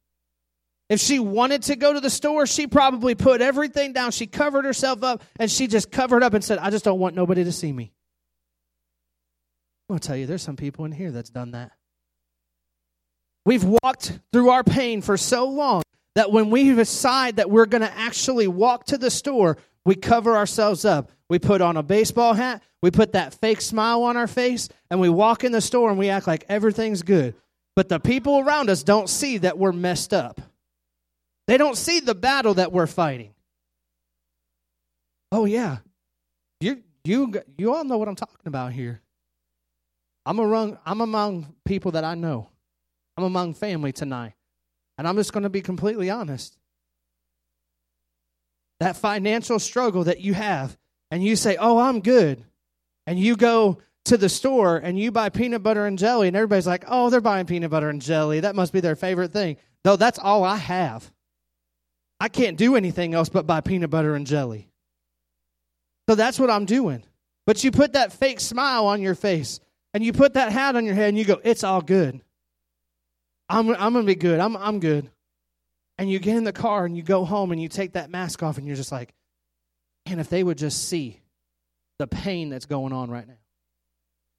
If 0.89 0.99
she 0.99 1.19
wanted 1.19 1.63
to 1.63 1.75
go 1.75 1.93
to 1.93 1.99
the 1.99 2.09
store, 2.09 2.45
she 2.45 2.67
probably 2.67 3.15
put 3.15 3.41
everything 3.41 3.93
down. 3.93 4.11
She 4.11 4.27
covered 4.27 4.65
herself 4.65 5.03
up 5.03 5.23
and 5.39 5.49
she 5.49 5.67
just 5.67 5.91
covered 5.91 6.23
up 6.23 6.33
and 6.33 6.43
said, 6.43 6.59
I 6.59 6.69
just 6.69 6.85
don't 6.85 6.99
want 6.99 7.15
nobody 7.15 7.43
to 7.43 7.51
see 7.51 7.71
me. 7.71 7.91
I'm 9.87 9.93
going 9.93 9.99
to 9.99 10.07
tell 10.07 10.17
you, 10.17 10.25
there's 10.25 10.41
some 10.41 10.55
people 10.55 10.85
in 10.85 10.91
here 10.91 11.11
that's 11.11 11.29
done 11.29 11.51
that. 11.51 11.71
We've 13.45 13.63
walked 13.63 14.19
through 14.33 14.49
our 14.49 14.63
pain 14.63 15.01
for 15.01 15.17
so 15.17 15.47
long 15.47 15.83
that 16.15 16.31
when 16.31 16.49
we 16.49 16.73
decide 16.73 17.35
that 17.35 17.49
we're 17.49 17.67
going 17.67 17.81
to 17.83 17.97
actually 17.97 18.47
walk 18.47 18.85
to 18.85 18.97
the 18.97 19.11
store, 19.11 19.57
we 19.85 19.95
cover 19.95 20.35
ourselves 20.35 20.83
up. 20.83 21.11
We 21.29 21.39
put 21.39 21.61
on 21.61 21.77
a 21.77 21.83
baseball 21.83 22.33
hat, 22.33 22.61
we 22.83 22.91
put 22.91 23.13
that 23.13 23.33
fake 23.33 23.61
smile 23.61 24.03
on 24.03 24.15
our 24.15 24.27
face, 24.27 24.69
and 24.91 24.99
we 24.99 25.09
walk 25.09 25.43
in 25.43 25.51
the 25.51 25.61
store 25.61 25.89
and 25.89 25.97
we 25.97 26.09
act 26.09 26.27
like 26.27 26.45
everything's 26.47 27.01
good. 27.01 27.33
But 27.75 27.89
the 27.89 27.99
people 27.99 28.39
around 28.39 28.69
us 28.69 28.83
don't 28.83 29.09
see 29.09 29.39
that 29.39 29.57
we're 29.57 29.71
messed 29.71 30.13
up. 30.13 30.39
They 31.47 31.57
don't 31.57 31.77
see 31.77 31.99
the 31.99 32.15
battle 32.15 32.55
that 32.55 32.71
we're 32.71 32.87
fighting. 32.87 33.33
Oh 35.31 35.45
yeah. 35.45 35.77
You 36.61 36.83
you 37.03 37.33
you 37.57 37.73
all 37.73 37.83
know 37.83 37.97
what 37.97 38.07
I'm 38.07 38.15
talking 38.15 38.45
about 38.45 38.71
here. 38.71 39.01
I'm 40.25 40.39
among 40.39 40.77
I'm 40.85 41.01
among 41.01 41.53
people 41.65 41.91
that 41.91 42.03
I 42.03 42.15
know. 42.15 42.49
I'm 43.17 43.23
among 43.23 43.53
family 43.53 43.91
tonight. 43.91 44.33
And 44.97 45.07
I'm 45.07 45.15
just 45.15 45.33
going 45.33 45.43
to 45.43 45.49
be 45.49 45.61
completely 45.61 46.09
honest. 46.09 46.57
That 48.79 48.97
financial 48.97 49.59
struggle 49.59 50.05
that 50.05 50.21
you 50.21 50.33
have 50.33 50.77
and 51.11 51.23
you 51.23 51.35
say, 51.35 51.57
"Oh, 51.57 51.77
I'm 51.77 52.01
good." 52.01 52.43
And 53.07 53.19
you 53.19 53.35
go 53.35 53.79
to 54.05 54.17
the 54.17 54.29
store 54.29 54.77
and 54.77 54.99
you 54.99 55.11
buy 55.11 55.29
peanut 55.29 55.63
butter 55.63 55.85
and 55.85 55.97
jelly 55.97 56.27
and 56.27 56.35
everybody's 56.35 56.67
like, 56.67 56.85
"Oh, 56.87 57.09
they're 57.09 57.21
buying 57.21 57.45
peanut 57.45 57.71
butter 57.71 57.89
and 57.89 58.01
jelly. 58.01 58.41
That 58.41 58.55
must 58.55 58.73
be 58.73 58.81
their 58.81 58.95
favorite 58.95 59.31
thing." 59.31 59.57
Though 59.83 59.95
that's 59.95 60.19
all 60.19 60.43
I 60.43 60.57
have. 60.57 61.09
I 62.19 62.27
can't 62.27 62.57
do 62.57 62.75
anything 62.75 63.13
else 63.13 63.29
but 63.29 63.47
buy 63.47 63.61
peanut 63.61 63.89
butter 63.89 64.15
and 64.15 64.25
jelly. 64.25 64.69
So 66.09 66.15
that's 66.15 66.39
what 66.39 66.49
I'm 66.49 66.65
doing. 66.65 67.03
But 67.45 67.63
you 67.63 67.71
put 67.71 67.93
that 67.93 68.13
fake 68.13 68.39
smile 68.39 68.87
on 68.87 69.01
your 69.01 69.15
face 69.15 69.59
and 69.93 70.03
you 70.03 70.13
put 70.13 70.33
that 70.33 70.51
hat 70.51 70.75
on 70.75 70.85
your 70.85 70.95
head 70.95 71.09
and 71.09 71.17
you 71.17 71.25
go, 71.25 71.39
it's 71.43 71.63
all 71.63 71.81
good. 71.81 72.21
I'm, 73.49 73.69
I'm 73.69 73.93
going 73.93 74.05
to 74.05 74.07
be 74.07 74.15
good. 74.15 74.39
I'm, 74.39 74.55
I'm 74.57 74.79
good. 74.79 75.09
And 75.97 76.09
you 76.09 76.19
get 76.19 76.35
in 76.35 76.43
the 76.43 76.53
car 76.53 76.85
and 76.85 76.97
you 76.97 77.03
go 77.03 77.25
home 77.25 77.51
and 77.51 77.61
you 77.61 77.69
take 77.69 77.93
that 77.93 78.09
mask 78.09 78.43
off 78.43 78.57
and 78.57 78.67
you're 78.67 78.75
just 78.75 78.91
like, 78.91 79.13
and 80.05 80.19
if 80.19 80.29
they 80.29 80.43
would 80.43 80.57
just 80.57 80.87
see 80.87 81.21
the 81.99 82.07
pain 82.07 82.49
that's 82.49 82.65
going 82.65 82.91
on 82.91 83.09
right 83.09 83.27
now, 83.27 83.37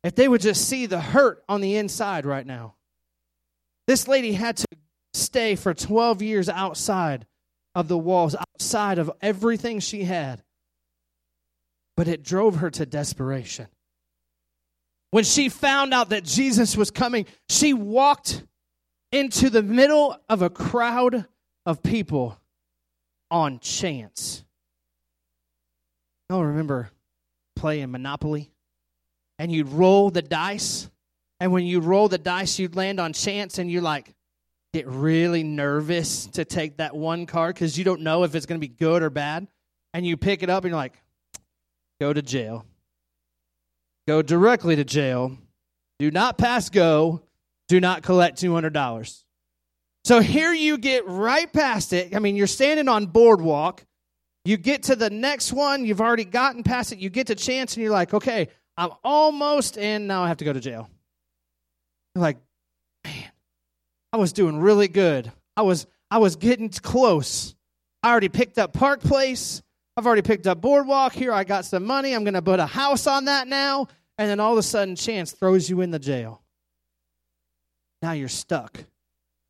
if 0.04 0.14
they 0.14 0.28
would 0.28 0.40
just 0.40 0.68
see 0.68 0.86
the 0.86 1.00
hurt 1.00 1.42
on 1.48 1.60
the 1.60 1.76
inside 1.76 2.26
right 2.26 2.46
now. 2.46 2.74
This 3.86 4.08
lady 4.08 4.32
had 4.32 4.56
to 4.58 4.66
stay 5.14 5.54
for 5.56 5.72
12 5.74 6.22
years 6.22 6.48
outside 6.48 7.26
of 7.74 7.88
the 7.88 7.98
walls, 7.98 8.34
outside 8.34 8.98
of 8.98 9.10
everything 9.20 9.80
she 9.80 10.04
had. 10.04 10.42
But 11.96 12.08
it 12.08 12.22
drove 12.22 12.56
her 12.56 12.70
to 12.70 12.86
desperation. 12.86 13.68
When 15.10 15.24
she 15.24 15.48
found 15.48 15.94
out 15.94 16.10
that 16.10 16.24
Jesus 16.24 16.76
was 16.76 16.90
coming, 16.90 17.26
she 17.48 17.72
walked 17.72 18.42
into 19.12 19.50
the 19.50 19.62
middle 19.62 20.16
of 20.28 20.42
a 20.42 20.50
crowd 20.50 21.26
of 21.64 21.82
people 21.82 22.38
on 23.30 23.58
chance. 23.60 24.44
Y'all 26.28 26.44
remember 26.44 26.90
playing 27.54 27.90
Monopoly? 27.90 28.50
And 29.38 29.52
you'd 29.52 29.68
roll 29.68 30.10
the 30.10 30.22
dice. 30.22 30.88
And 31.40 31.52
when 31.52 31.64
you 31.66 31.80
roll 31.80 32.08
the 32.08 32.18
dice, 32.18 32.58
you'd 32.58 32.76
land 32.76 32.98
on 32.98 33.12
chance, 33.12 33.58
and 33.58 33.70
you're 33.70 33.82
like, 33.82 34.14
get 34.72 34.86
really 34.86 35.42
nervous 35.42 36.26
to 36.26 36.44
take 36.44 36.78
that 36.78 36.96
one 36.96 37.26
card 37.26 37.54
because 37.54 37.76
you 37.76 37.84
don't 37.84 38.00
know 38.00 38.24
if 38.24 38.34
it's 38.34 38.46
going 38.46 38.60
to 38.60 38.66
be 38.66 38.72
good 38.72 39.02
or 39.02 39.10
bad. 39.10 39.46
And 39.92 40.06
you 40.06 40.16
pick 40.16 40.42
it 40.42 40.50
up 40.50 40.64
and 40.64 40.70
you're 40.70 40.78
like, 40.78 41.00
go 42.00 42.12
to 42.12 42.22
jail. 42.22 42.64
Go 44.06 44.22
directly 44.22 44.76
to 44.76 44.84
jail. 44.84 45.36
Do 45.98 46.10
not 46.10 46.38
pass 46.38 46.68
go. 46.68 47.22
Do 47.68 47.80
not 47.80 48.02
collect 48.02 48.38
$200. 48.38 49.22
So 50.04 50.20
here 50.20 50.52
you 50.52 50.78
get 50.78 51.06
right 51.08 51.52
past 51.52 51.92
it. 51.92 52.14
I 52.14 52.20
mean, 52.20 52.36
you're 52.36 52.46
standing 52.46 52.88
on 52.88 53.06
boardwalk. 53.06 53.84
You 54.44 54.56
get 54.56 54.84
to 54.84 54.96
the 54.96 55.10
next 55.10 55.52
one. 55.52 55.84
You've 55.84 56.00
already 56.00 56.24
gotten 56.24 56.62
past 56.62 56.92
it. 56.92 56.98
You 56.98 57.10
get 57.10 57.26
to 57.26 57.34
chance 57.34 57.74
and 57.74 57.82
you're 57.82 57.92
like, 57.92 58.14
okay, 58.14 58.48
I'm 58.76 58.90
almost 59.02 59.76
in. 59.76 60.06
Now 60.06 60.22
I 60.22 60.28
have 60.28 60.36
to 60.36 60.44
go 60.44 60.52
to 60.52 60.60
jail. 60.60 60.88
You're 62.14 62.22
like, 62.22 62.38
man, 63.04 63.30
I 64.12 64.18
was 64.18 64.32
doing 64.32 64.58
really 64.58 64.86
good. 64.86 65.32
I 65.56 65.62
was 65.62 65.88
I 66.10 66.18
was 66.18 66.36
getting 66.36 66.68
close. 66.68 67.56
I 68.02 68.10
already 68.10 68.28
picked 68.28 68.58
up 68.58 68.72
Park 68.72 69.00
Place. 69.00 69.62
I've 69.96 70.06
already 70.06 70.22
picked 70.22 70.46
up 70.46 70.60
Boardwalk. 70.60 71.14
Here 71.14 71.32
I 71.32 71.42
got 71.42 71.64
some 71.64 71.84
money. 71.84 72.14
I'm 72.14 72.22
going 72.22 72.34
to 72.34 72.42
put 72.42 72.60
a 72.60 72.66
house 72.66 73.06
on 73.06 73.24
that 73.24 73.48
now. 73.48 73.88
And 74.18 74.30
then 74.30 74.38
all 74.38 74.52
of 74.52 74.58
a 74.58 74.62
sudden, 74.62 74.94
chance 74.94 75.32
throws 75.32 75.68
you 75.68 75.80
in 75.80 75.90
the 75.90 75.98
jail. 75.98 76.42
Now 78.06 78.12
you're 78.12 78.28
stuck 78.28 78.84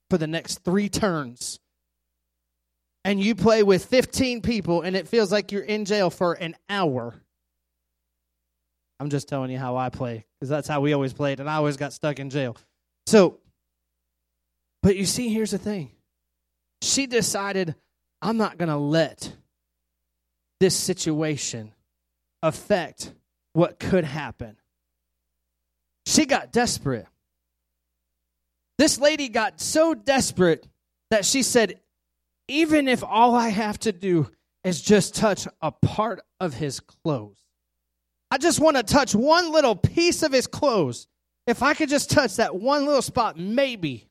for 0.08 0.16
the 0.16 0.26
next 0.26 0.64
three 0.64 0.88
turns. 0.88 1.60
And 3.04 3.20
you 3.20 3.34
play 3.34 3.62
with 3.62 3.84
15 3.84 4.40
people, 4.40 4.80
and 4.80 4.96
it 4.96 5.08
feels 5.08 5.30
like 5.30 5.52
you're 5.52 5.60
in 5.60 5.84
jail 5.84 6.08
for 6.08 6.32
an 6.32 6.56
hour. 6.70 7.14
I'm 8.98 9.10
just 9.10 9.28
telling 9.28 9.50
you 9.50 9.58
how 9.58 9.76
I 9.76 9.90
play 9.90 10.24
because 10.40 10.48
that's 10.48 10.66
how 10.66 10.80
we 10.80 10.94
always 10.94 11.12
played, 11.12 11.38
and 11.38 11.50
I 11.50 11.56
always 11.56 11.76
got 11.76 11.92
stuck 11.92 12.18
in 12.18 12.30
jail. 12.30 12.56
So 13.06 13.40
but 14.82 14.96
you 14.96 15.04
see, 15.04 15.28
here's 15.28 15.50
the 15.50 15.58
thing 15.58 15.90
she 16.80 17.06
decided, 17.06 17.74
I'm 18.22 18.38
not 18.38 18.56
going 18.56 18.70
to 18.70 18.78
let 18.78 19.30
this 20.60 20.74
situation 20.74 21.74
affect 22.42 23.12
what 23.52 23.78
could 23.78 24.04
happen. 24.04 24.56
She 26.06 26.24
got 26.24 26.52
desperate. 26.52 27.06
This 28.78 29.00
lady 29.00 29.28
got 29.28 29.60
so 29.60 29.94
desperate 29.94 30.66
that 31.10 31.24
she 31.24 31.42
said, 31.42 31.80
even 32.48 32.88
if 32.88 33.02
all 33.02 33.34
I 33.34 33.48
have 33.48 33.78
to 33.80 33.92
do 33.92 34.30
is 34.64 34.82
just 34.82 35.14
touch 35.14 35.46
a 35.62 35.72
part 35.72 36.20
of 36.40 36.54
his 36.54 36.80
clothes, 36.80 37.38
I 38.30 38.38
just 38.38 38.60
want 38.60 38.76
to 38.76 38.82
touch 38.82 39.14
one 39.14 39.52
little 39.52 39.76
piece 39.76 40.22
of 40.22 40.32
his 40.32 40.46
clothes. 40.46 41.06
If 41.46 41.62
I 41.62 41.74
could 41.74 41.88
just 41.88 42.10
touch 42.10 42.36
that 42.36 42.56
one 42.56 42.84
little 42.84 43.02
spot, 43.02 43.38
maybe 43.38 44.08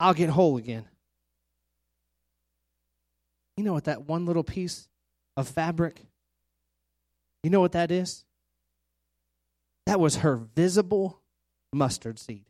I'll 0.00 0.14
get 0.14 0.30
whole 0.30 0.56
again. 0.56 0.84
You 3.56 3.64
know 3.64 3.72
what 3.72 3.84
that 3.84 4.04
one 4.04 4.24
little 4.24 4.44
piece 4.44 4.88
of 5.36 5.48
fabric, 5.48 6.00
you 7.42 7.50
know 7.50 7.60
what 7.60 7.72
that 7.72 7.90
is? 7.90 8.24
That 9.86 10.00
was 10.00 10.16
her 10.16 10.36
visible 10.36 11.20
mustard 11.72 12.18
seed. 12.18 12.44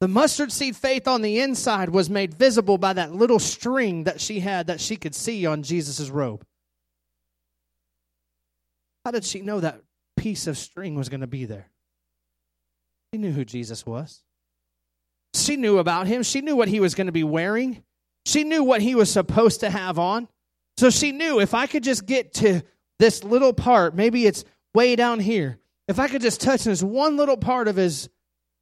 The 0.00 0.08
mustard 0.08 0.50
seed 0.50 0.76
faith 0.76 1.06
on 1.06 1.20
the 1.20 1.40
inside 1.40 1.90
was 1.90 2.08
made 2.08 2.32
visible 2.32 2.78
by 2.78 2.94
that 2.94 3.14
little 3.14 3.38
string 3.38 4.04
that 4.04 4.20
she 4.20 4.40
had 4.40 4.68
that 4.68 4.80
she 4.80 4.96
could 4.96 5.14
see 5.14 5.44
on 5.44 5.62
Jesus' 5.62 6.08
robe. 6.08 6.44
How 9.04 9.10
did 9.10 9.24
she 9.24 9.42
know 9.42 9.60
that 9.60 9.82
piece 10.16 10.46
of 10.46 10.56
string 10.56 10.94
was 10.94 11.10
going 11.10 11.20
to 11.20 11.26
be 11.26 11.44
there? 11.44 11.70
She 13.12 13.18
knew 13.18 13.32
who 13.32 13.44
Jesus 13.44 13.84
was. 13.84 14.22
She 15.34 15.56
knew 15.56 15.78
about 15.78 16.06
him. 16.06 16.22
She 16.22 16.40
knew 16.40 16.56
what 16.56 16.68
he 16.68 16.80
was 16.80 16.94
going 16.94 17.06
to 17.06 17.12
be 17.12 17.24
wearing. 17.24 17.82
She 18.24 18.44
knew 18.44 18.64
what 18.64 18.80
he 18.80 18.94
was 18.94 19.10
supposed 19.10 19.60
to 19.60 19.70
have 19.70 19.98
on. 19.98 20.28
So 20.76 20.88
she 20.90 21.12
knew 21.12 21.40
if 21.40 21.52
I 21.52 21.66
could 21.66 21.84
just 21.84 22.06
get 22.06 22.32
to 22.34 22.62
this 22.98 23.22
little 23.22 23.52
part, 23.52 23.94
maybe 23.94 24.26
it's 24.26 24.44
way 24.74 24.96
down 24.96 25.20
here. 25.20 25.58
If 25.88 25.98
I 25.98 26.08
could 26.08 26.22
just 26.22 26.40
touch 26.40 26.64
this 26.64 26.82
one 26.82 27.16
little 27.16 27.36
part 27.36 27.68
of 27.68 27.76
his 27.76 28.08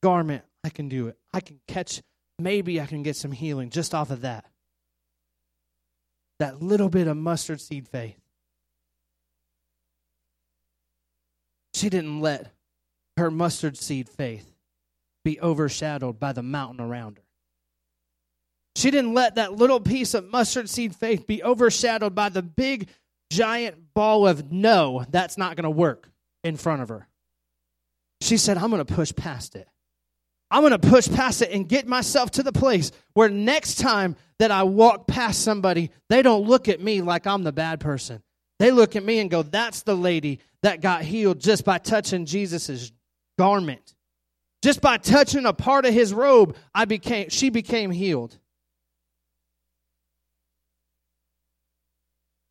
garment, 0.03 0.45
I 0.69 0.71
can 0.71 0.91
do 0.91 1.09
it. 1.09 1.17
I 1.33 1.41
can 1.41 1.59
catch, 1.67 2.03
maybe 2.39 2.79
I 2.79 2.85
can 2.85 3.03
get 3.03 3.17
some 3.17 3.33
healing 3.33 3.71
just 3.71 3.95
off 3.95 4.11
of 4.11 4.21
that. 4.21 4.45
That 6.41 6.63
little 6.63 6.91
bit 6.91 7.07
of 7.07 7.17
mustard 7.17 7.63
seed 7.63 7.89
faith. 7.89 8.21
She 11.73 11.89
didn't 11.89 12.21
let 12.21 12.53
her 13.17 13.31
mustard 13.31 13.79
seed 13.79 14.11
faith 14.11 14.53
be 15.25 15.41
overshadowed 15.41 16.21
by 16.21 16.35
the 16.35 16.43
mountain 16.43 16.85
around 16.85 17.17
her. 17.17 17.25
She 18.77 18.91
didn't 18.91 19.15
let 19.15 19.37
that 19.37 19.55
little 19.55 19.81
piece 19.81 20.13
of 20.13 20.31
mustard 20.31 20.69
seed 20.69 20.95
faith 20.95 21.27
be 21.27 21.43
overshadowed 21.43 22.15
by 22.15 22.29
the 22.29 22.43
big, 22.43 22.91
giant 23.33 23.95
ball 23.95 24.29
of 24.29 24.53
no, 24.53 25.07
that's 25.09 25.39
not 25.39 25.57
going 25.57 25.65
to 25.65 25.71
work 25.71 26.11
in 26.45 26.59
front 26.59 26.83
of 26.83 26.91
her. 26.91 27.09
She 28.21 28.37
said, 28.37 28.59
I'm 28.59 28.69
going 28.69 28.85
to 28.85 28.95
push 28.95 29.15
past 29.17 29.57
it. 29.57 29.67
I'm 30.51 30.63
going 30.63 30.79
to 30.79 30.79
push 30.79 31.09
past 31.09 31.43
it 31.43 31.51
and 31.51 31.69
get 31.69 31.87
myself 31.87 32.31
to 32.33 32.43
the 32.43 32.53
place 32.53 32.91
where 33.13 33.29
next 33.29 33.77
time 33.77 34.17
that 34.39 34.51
I 34.51 34.63
walk 34.63 35.07
past 35.07 35.43
somebody, 35.43 35.91
they 36.09 36.23
don't 36.23 36.47
look 36.47 36.69
at 36.69 36.81
me 36.81 37.03
like 37.03 37.27
I'm 37.27 37.43
the 37.43 37.53
bad 37.53 37.81
person. 37.81 38.23
They 38.59 38.71
look 38.71 38.97
at 38.97 39.05
me 39.05 39.19
and 39.19 39.31
go, 39.31 39.43
That's 39.43 39.83
the 39.83 39.95
lady 39.95 40.41
that 40.63 40.81
got 40.81 41.03
healed 41.03 41.41
just 41.41 41.65
by 41.65 41.79
touching 41.79 42.25
Jesus' 42.25 42.93
garment. 43.39 43.95
Just 44.63 44.81
by 44.81 44.97
touching 44.97 45.47
a 45.47 45.53
part 45.53 45.87
of 45.87 45.95
his 45.95 46.13
robe, 46.13 46.57
I 46.75 46.85
became 46.85 47.29
she 47.29 47.51
became 47.51 47.91
healed. 47.93 48.37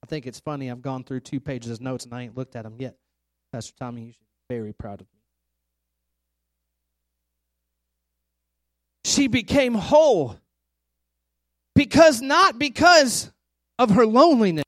I 0.01 0.05
think 0.07 0.25
it's 0.25 0.39
funny. 0.39 0.71
I've 0.71 0.81
gone 0.81 1.03
through 1.03 1.19
two 1.21 1.41
pages 1.41 1.71
of 1.71 1.81
notes 1.81 2.05
and 2.05 2.13
I 2.13 2.21
ain't 2.21 2.37
looked 2.37 2.55
at 2.55 2.63
them 2.63 2.75
yet. 2.79 2.95
Pastor 3.51 3.73
Tommy, 3.77 4.03
you 4.03 4.11
should 4.13 4.21
be 4.47 4.55
very 4.55 4.71
proud 4.71 5.01
of 5.01 5.07
me. 5.07 5.16
She 9.07 9.27
became 9.27 9.73
whole 9.73 10.37
because 11.75 12.21
not 12.21 12.59
because 12.59 13.31
of 13.79 13.91
her 13.91 14.05
loneliness. 14.05 14.65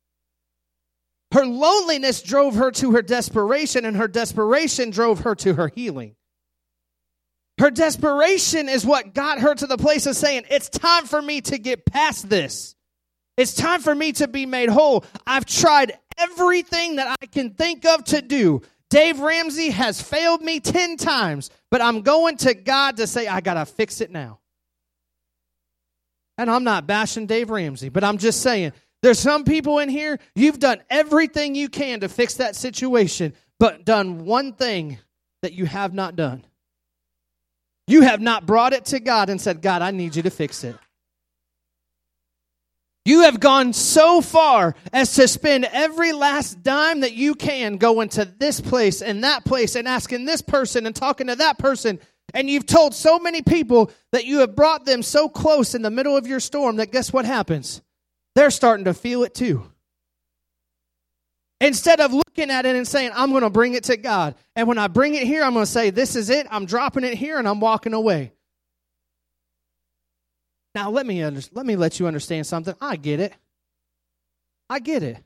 Her 1.33 1.45
loneliness 1.45 2.21
drove 2.21 2.55
her 2.55 2.71
to 2.71 2.93
her 2.93 3.01
desperation, 3.01 3.83
and 3.83 3.97
her 3.97 4.07
desperation 4.07 4.91
drove 4.91 5.19
her 5.19 5.35
to 5.35 5.55
her 5.55 5.67
healing. 5.67 6.15
Her 7.59 7.69
desperation 7.69 8.69
is 8.69 8.85
what 8.85 9.13
got 9.13 9.39
her 9.39 9.53
to 9.55 9.67
the 9.67 9.77
place 9.77 10.05
of 10.05 10.15
saying, 10.15 10.45
It's 10.49 10.69
time 10.69 11.05
for 11.05 11.21
me 11.21 11.41
to 11.41 11.57
get 11.57 11.85
past 11.85 12.29
this. 12.29 12.75
It's 13.35 13.53
time 13.53 13.81
for 13.81 13.93
me 13.93 14.13
to 14.13 14.29
be 14.29 14.45
made 14.45 14.69
whole. 14.69 15.03
I've 15.27 15.45
tried 15.45 15.99
everything 16.17 16.95
that 16.95 17.17
I 17.21 17.25
can 17.25 17.55
think 17.55 17.85
of 17.85 18.05
to 18.05 18.21
do. 18.21 18.61
Dave 18.89 19.19
Ramsey 19.19 19.69
has 19.69 20.01
failed 20.01 20.41
me 20.41 20.59
10 20.59 20.97
times, 20.97 21.49
but 21.69 21.81
I'm 21.81 22.01
going 22.01 22.37
to 22.37 22.53
God 22.53 22.97
to 22.97 23.07
say, 23.07 23.27
I 23.27 23.41
got 23.41 23.53
to 23.53 23.65
fix 23.65 24.01
it 24.01 24.11
now. 24.11 24.39
And 26.37 26.49
I'm 26.49 26.63
not 26.63 26.87
bashing 26.87 27.27
Dave 27.27 27.49
Ramsey, 27.49 27.89
but 27.89 28.03
I'm 28.03 28.17
just 28.17 28.41
saying, 28.41 28.73
there's 29.01 29.19
some 29.19 29.43
people 29.43 29.79
in 29.79 29.89
here, 29.89 30.19
you've 30.35 30.59
done 30.59 30.81
everything 30.89 31.55
you 31.55 31.69
can 31.69 31.99
to 31.99 32.09
fix 32.09 32.35
that 32.35 32.55
situation, 32.55 33.33
but 33.59 33.85
done 33.85 34.25
one 34.25 34.53
thing 34.53 34.97
that 35.41 35.53
you 35.53 35.65
have 35.65 35.93
not 35.93 36.15
done. 36.15 36.45
You 37.87 38.01
have 38.01 38.21
not 38.21 38.45
brought 38.45 38.73
it 38.73 38.85
to 38.85 38.99
God 38.99 39.29
and 39.29 39.39
said, 39.39 39.61
God, 39.61 39.81
I 39.81 39.91
need 39.91 40.15
you 40.15 40.23
to 40.23 40.29
fix 40.29 40.63
it. 40.63 40.75
You 43.09 43.21
have 43.21 43.39
gone 43.39 43.73
so 43.73 44.21
far 44.21 44.75
as 44.93 45.15
to 45.15 45.27
spend 45.27 45.65
every 45.65 46.11
last 46.11 46.61
dime 46.61 46.99
that 46.99 47.13
you 47.13 47.33
can 47.33 47.77
going 47.77 48.09
to 48.09 48.23
this 48.23 48.61
place 48.61 49.01
and 49.01 49.23
that 49.23 49.43
place 49.45 49.75
and 49.75 49.87
asking 49.87 50.25
this 50.25 50.43
person 50.43 50.85
and 50.85 50.95
talking 50.95 51.25
to 51.25 51.35
that 51.37 51.57
person. 51.57 51.99
And 52.35 52.47
you've 52.47 52.67
told 52.67 52.93
so 52.93 53.17
many 53.17 53.41
people 53.41 53.91
that 54.11 54.25
you 54.25 54.41
have 54.41 54.55
brought 54.55 54.85
them 54.85 55.01
so 55.01 55.27
close 55.27 55.73
in 55.73 55.81
the 55.81 55.89
middle 55.89 56.15
of 56.15 56.27
your 56.27 56.39
storm 56.39 56.75
that 56.75 56.91
guess 56.91 57.11
what 57.11 57.25
happens? 57.25 57.81
They're 58.35 58.51
starting 58.51 58.85
to 58.85 58.93
feel 58.93 59.23
it 59.23 59.33
too. 59.33 59.63
Instead 61.59 62.01
of 62.01 62.13
looking 62.13 62.51
at 62.51 62.67
it 62.67 62.75
and 62.75 62.87
saying, 62.87 63.09
I'm 63.15 63.31
going 63.31 63.41
to 63.41 63.49
bring 63.49 63.73
it 63.73 63.85
to 63.85 63.97
God. 63.97 64.35
And 64.55 64.67
when 64.67 64.77
I 64.77 64.87
bring 64.87 65.15
it 65.15 65.23
here, 65.23 65.43
I'm 65.43 65.53
going 65.53 65.65
to 65.65 65.71
say, 65.71 65.89
This 65.89 66.15
is 66.15 66.29
it. 66.29 66.45
I'm 66.51 66.67
dropping 66.67 67.05
it 67.05 67.15
here 67.15 67.39
and 67.39 67.47
I'm 67.47 67.59
walking 67.59 67.95
away. 67.95 68.33
Now 70.75 70.91
let 70.91 71.05
me 71.05 71.23
under, 71.23 71.41
let 71.51 71.65
me 71.65 71.75
let 71.75 71.99
you 71.99 72.07
understand 72.07 72.45
something. 72.47 72.75
I 72.79 72.95
get 72.95 73.19
it. 73.19 73.33
I 74.69 74.79
get 74.79 75.03
it. 75.03 75.17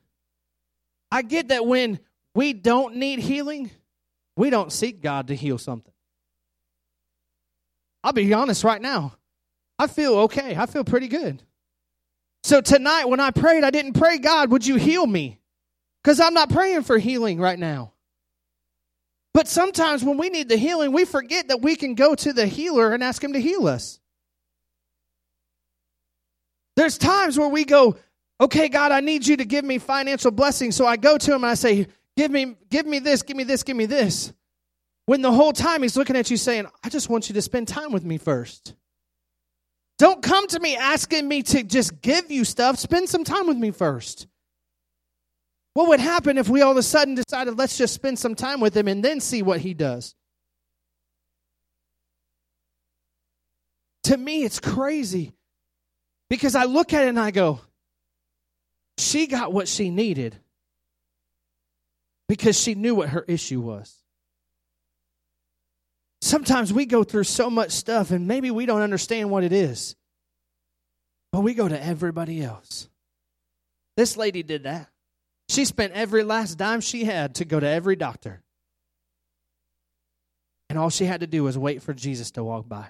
I 1.11 1.21
get 1.21 1.49
that 1.49 1.65
when 1.65 1.99
we 2.33 2.53
don't 2.53 2.95
need 2.95 3.19
healing, 3.19 3.69
we 4.35 4.49
don't 4.49 4.71
seek 4.71 5.01
God 5.01 5.27
to 5.27 5.35
heal 5.35 5.57
something. 5.57 5.93
I'll 8.03 8.13
be 8.13 8.33
honest 8.33 8.63
right 8.63 8.81
now. 8.81 9.13
I 9.77 9.87
feel 9.87 10.15
okay. 10.19 10.55
I 10.55 10.65
feel 10.65 10.83
pretty 10.83 11.07
good. 11.07 11.43
So 12.43 12.61
tonight 12.61 13.05
when 13.05 13.19
I 13.19 13.31
prayed, 13.31 13.63
I 13.63 13.69
didn't 13.69 13.93
pray, 13.93 14.17
God, 14.17 14.51
would 14.51 14.65
you 14.65 14.75
heal 14.75 15.05
me? 15.05 15.39
Because 16.03 16.19
I'm 16.19 16.33
not 16.33 16.49
praying 16.49 16.83
for 16.83 16.97
healing 16.97 17.39
right 17.39 17.57
now. 17.57 17.93
But 19.33 19.47
sometimes 19.47 20.03
when 20.03 20.17
we 20.17 20.29
need 20.29 20.49
the 20.49 20.57
healing, 20.57 20.91
we 20.91 21.05
forget 21.05 21.47
that 21.47 21.61
we 21.61 21.75
can 21.75 21.95
go 21.95 22.13
to 22.13 22.33
the 22.33 22.45
healer 22.45 22.93
and 22.93 23.03
ask 23.03 23.23
him 23.23 23.33
to 23.33 23.41
heal 23.41 23.67
us. 23.67 23.99
There's 26.75 26.97
times 26.97 27.37
where 27.37 27.49
we 27.49 27.65
go, 27.65 27.97
okay, 28.41 28.69
God, 28.69 28.91
I 28.91 28.99
need 28.99 29.25
you 29.27 29.37
to 29.37 29.45
give 29.45 29.63
me 29.63 29.77
financial 29.77 30.31
blessings. 30.31 30.75
So 30.75 30.85
I 30.85 30.97
go 30.97 31.17
to 31.17 31.31
him 31.31 31.43
and 31.43 31.51
I 31.51 31.53
say, 31.53 31.87
give 32.17 32.31
me, 32.31 32.55
give 32.69 32.85
me 32.85 32.99
this, 32.99 33.21
give 33.21 33.37
me 33.37 33.43
this, 33.43 33.63
give 33.63 33.77
me 33.77 33.85
this. 33.85 34.33
When 35.05 35.21
the 35.21 35.31
whole 35.31 35.53
time 35.53 35.81
he's 35.81 35.97
looking 35.97 36.15
at 36.15 36.31
you 36.31 36.37
saying, 36.37 36.67
I 36.83 36.89
just 36.89 37.09
want 37.09 37.29
you 37.29 37.35
to 37.35 37.41
spend 37.41 37.67
time 37.67 37.91
with 37.91 38.05
me 38.05 38.17
first. 38.17 38.73
Don't 39.99 40.21
come 40.23 40.47
to 40.47 40.59
me 40.59 40.75
asking 40.75 41.27
me 41.27 41.43
to 41.43 41.63
just 41.63 42.01
give 42.01 42.31
you 42.31 42.45
stuff. 42.45 42.79
Spend 42.79 43.09
some 43.09 43.23
time 43.23 43.47
with 43.47 43.57
me 43.57 43.71
first. 43.71 44.27
What 45.75 45.89
would 45.89 45.99
happen 45.99 46.37
if 46.37 46.49
we 46.49 46.61
all 46.61 46.71
of 46.71 46.77
a 46.77 46.83
sudden 46.83 47.15
decided, 47.15 47.57
let's 47.57 47.77
just 47.77 47.93
spend 47.93 48.19
some 48.19 48.35
time 48.35 48.59
with 48.59 48.75
him 48.75 48.87
and 48.87 49.03
then 49.03 49.19
see 49.19 49.41
what 49.41 49.59
he 49.59 49.73
does? 49.73 50.15
To 54.03 54.17
me, 54.17 54.43
it's 54.43 54.59
crazy 54.59 55.33
because 56.33 56.55
I 56.55 56.63
look 56.63 56.93
at 56.93 57.03
it 57.03 57.09
and 57.09 57.19
I 57.19 57.29
go, 57.29 57.59
she 58.97 59.27
got 59.27 59.53
what 59.53 59.67
she 59.67 59.91
needed 59.91 60.35
because 62.27 62.59
she 62.59 62.73
knew 62.73 62.95
what 62.95 63.09
her 63.09 63.23
issue 63.27 63.61
was. 63.61 63.95
Sometimes 66.23 66.73
we 66.73 66.87
go 66.87 67.03
through 67.03 67.25
so 67.25 67.51
much 67.51 67.69
stuff 67.69 68.09
and 68.09 68.27
maybe 68.27 68.49
we 68.49 68.65
don't 68.65 68.81
understand 68.81 69.29
what 69.29 69.43
it 69.43 69.53
is, 69.53 69.95
but 71.31 71.41
we 71.41 71.53
go 71.53 71.67
to 71.67 71.79
everybody 71.79 72.43
else. 72.43 72.89
This 73.95 74.17
lady 74.17 74.41
did 74.41 74.63
that. 74.63 74.89
She 75.49 75.65
spent 75.65 75.93
every 75.93 76.23
last 76.23 76.57
dime 76.57 76.81
she 76.81 77.03
had 77.03 77.35
to 77.35 77.45
go 77.45 77.59
to 77.59 77.67
every 77.67 77.95
doctor. 77.95 78.41
And 80.67 80.79
all 80.79 80.89
she 80.89 81.05
had 81.05 81.19
to 81.19 81.27
do 81.27 81.43
was 81.43 81.59
wait 81.59 81.83
for 81.83 81.93
Jesus 81.93 82.31
to 82.31 82.43
walk 82.43 82.67
by. 82.67 82.87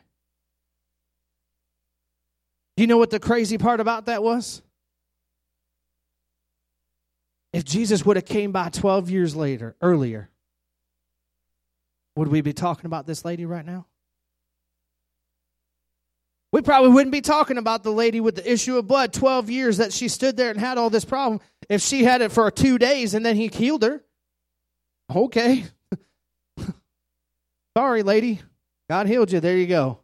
Do 2.75 2.83
you 2.83 2.88
know 2.88 2.97
what 2.97 3.12
the 3.12 3.19
crazy 3.19 3.57
part 3.57 3.79
about 3.79 4.07
that 4.07 4.23
was? 4.23 4.62
If 7.51 7.65
Jesus 7.65 8.03
would 8.03 8.17
have 8.17 8.25
came 8.25 8.51
by 8.51 8.69
12 8.69 9.12
years 9.12 9.36
later, 9.36 9.75
earlier, 9.79 10.29
would 12.15 12.27
we 12.27 12.41
be 12.41 12.53
talking 12.53 12.86
about 12.86 13.05
this 13.05 13.23
lady 13.23 13.45
right 13.45 13.65
now? 13.65 13.86
We 16.51 16.62
probably 16.62 16.91
wouldn't 16.91 17.12
be 17.12 17.21
talking 17.21 17.57
about 17.57 17.83
the 17.83 17.91
lady 17.91 18.21
with 18.21 18.36
the 18.36 18.51
issue 18.51 18.77
of 18.77 18.88
blood 18.88 19.12
12 19.12 19.49
years 19.49 19.77
that 19.77 19.91
she 19.91 20.07
stood 20.07 20.38
there 20.38 20.51
and 20.51 20.59
had 20.59 20.77
all 20.77 20.91
this 20.91 21.05
problem 21.05 21.41
if 21.67 21.81
she 21.81 22.03
had 22.03 22.21
it 22.21 22.31
for 22.31 22.49
2 22.51 22.77
days 22.77 23.15
and 23.15 23.25
then 23.25 23.36
he 23.36 23.47
healed 23.47 23.81
her. 23.81 24.03
Okay. 25.13 25.65
Sorry, 27.77 28.03
lady. 28.03 28.41
God 28.88 29.07
healed 29.07 29.31
you. 29.31 29.39
There 29.39 29.57
you 29.57 29.65
go. 29.65 30.02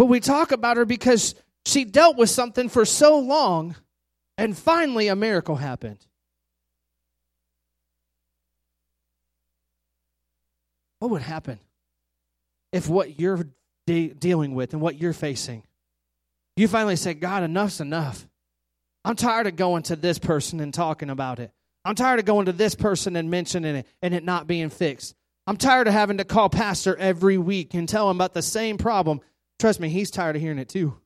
But 0.00 0.06
we 0.06 0.20
talk 0.20 0.50
about 0.50 0.78
her 0.78 0.86
because 0.86 1.34
she 1.66 1.84
dealt 1.84 2.16
with 2.16 2.30
something 2.30 2.70
for 2.70 2.86
so 2.86 3.18
long, 3.18 3.76
and 4.38 4.56
finally 4.56 5.08
a 5.08 5.14
miracle 5.14 5.56
happened. 5.56 5.98
What 11.00 11.10
would 11.10 11.20
happen 11.20 11.58
if 12.72 12.88
what 12.88 13.20
you're 13.20 13.46
de- 13.86 14.08
dealing 14.14 14.54
with 14.54 14.72
and 14.72 14.80
what 14.80 14.98
you're 14.98 15.12
facing, 15.12 15.64
you 16.56 16.66
finally 16.66 16.96
say, 16.96 17.12
God, 17.12 17.42
enough's 17.42 17.82
enough. 17.82 18.26
I'm 19.04 19.16
tired 19.16 19.48
of 19.48 19.56
going 19.56 19.82
to 19.82 19.96
this 19.96 20.18
person 20.18 20.60
and 20.60 20.72
talking 20.72 21.10
about 21.10 21.40
it. 21.40 21.52
I'm 21.84 21.94
tired 21.94 22.20
of 22.20 22.24
going 22.24 22.46
to 22.46 22.52
this 22.52 22.74
person 22.74 23.16
and 23.16 23.30
mentioning 23.30 23.76
it 23.76 23.86
and 24.00 24.14
it 24.14 24.24
not 24.24 24.46
being 24.46 24.70
fixed. 24.70 25.14
I'm 25.46 25.58
tired 25.58 25.88
of 25.88 25.92
having 25.92 26.16
to 26.16 26.24
call 26.24 26.48
pastor 26.48 26.96
every 26.96 27.36
week 27.36 27.74
and 27.74 27.86
tell 27.86 28.10
him 28.10 28.16
about 28.16 28.32
the 28.32 28.40
same 28.40 28.78
problem 28.78 29.20
Trust 29.60 29.78
me, 29.78 29.90
he's 29.90 30.10
tired 30.10 30.36
of 30.36 30.42
hearing 30.42 30.58
it 30.58 30.70
too. 30.70 30.96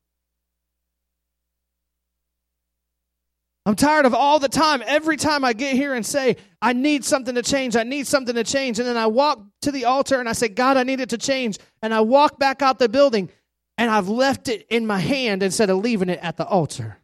I'm 3.67 3.75
tired 3.75 4.07
of 4.07 4.14
all 4.14 4.38
the 4.38 4.49
time, 4.49 4.81
every 4.87 5.17
time 5.17 5.45
I 5.45 5.55
get 5.55 5.75
here 5.75 5.95
and 5.95 6.07
say, 6.07 6.37
I 6.62 6.73
need 6.73 7.05
something 7.05 7.35
to 7.35 7.43
change, 7.43 7.75
I 7.75 7.83
need 7.83 8.07
something 8.07 8.35
to 8.37 8.45
change. 8.45 8.79
And 8.79 8.87
then 8.87 8.97
I 8.97 9.09
walk 9.09 9.43
to 9.62 9.73
the 9.73 9.87
altar 9.87 10.21
and 10.21 10.29
I 10.29 10.35
say, 10.35 10.49
God, 10.49 10.77
I 10.77 10.85
need 10.85 11.01
it 11.01 11.09
to 11.09 11.19
change. 11.19 11.59
And 11.83 11.93
I 11.93 12.03
walk 12.03 12.38
back 12.38 12.62
out 12.62 12.79
the 12.79 12.88
building 12.88 13.29
and 13.77 13.90
I've 13.90 14.09
left 14.09 14.49
it 14.49 14.67
in 14.71 14.87
my 14.87 14.99
hand 14.99 15.43
instead 15.43 15.69
of 15.69 15.79
leaving 15.79 16.09
it 16.09 16.21
at 16.23 16.37
the 16.37 16.47
altar. 16.47 16.99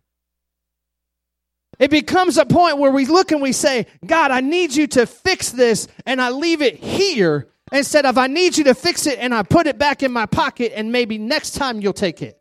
It 1.81 1.91
becomes 1.91 2.39
a 2.39 2.47
point 2.47 2.79
where 2.79 2.93
we 2.93 3.07
look 3.07 3.33
and 3.33 3.43
we 3.43 3.53
say, 3.53 3.87
God, 4.07 4.31
I 4.31 4.41
need 4.41 4.77
you 4.77 4.87
to 4.89 5.07
fix 5.07 5.51
this. 5.51 5.89
And 6.07 6.21
I 6.21 6.31
leave 6.31 6.63
it 6.63 6.77
here 6.77 7.49
instead 7.73 8.07
of 8.07 8.19
I 8.19 8.27
need 8.27 8.57
you 8.57 8.65
to 8.65 8.75
fix 8.75 9.07
it 9.07 9.19
and 9.19 9.35
I 9.35 9.43
put 9.43 9.67
it 9.67 9.79
back 9.79 10.03
in 10.03 10.13
my 10.13 10.27
pocket 10.27 10.73
and 10.75 10.93
maybe 10.93 11.19
next 11.19 11.53
time 11.53 11.81
you'll 11.81 11.93
take 11.93 12.23
it. 12.23 12.41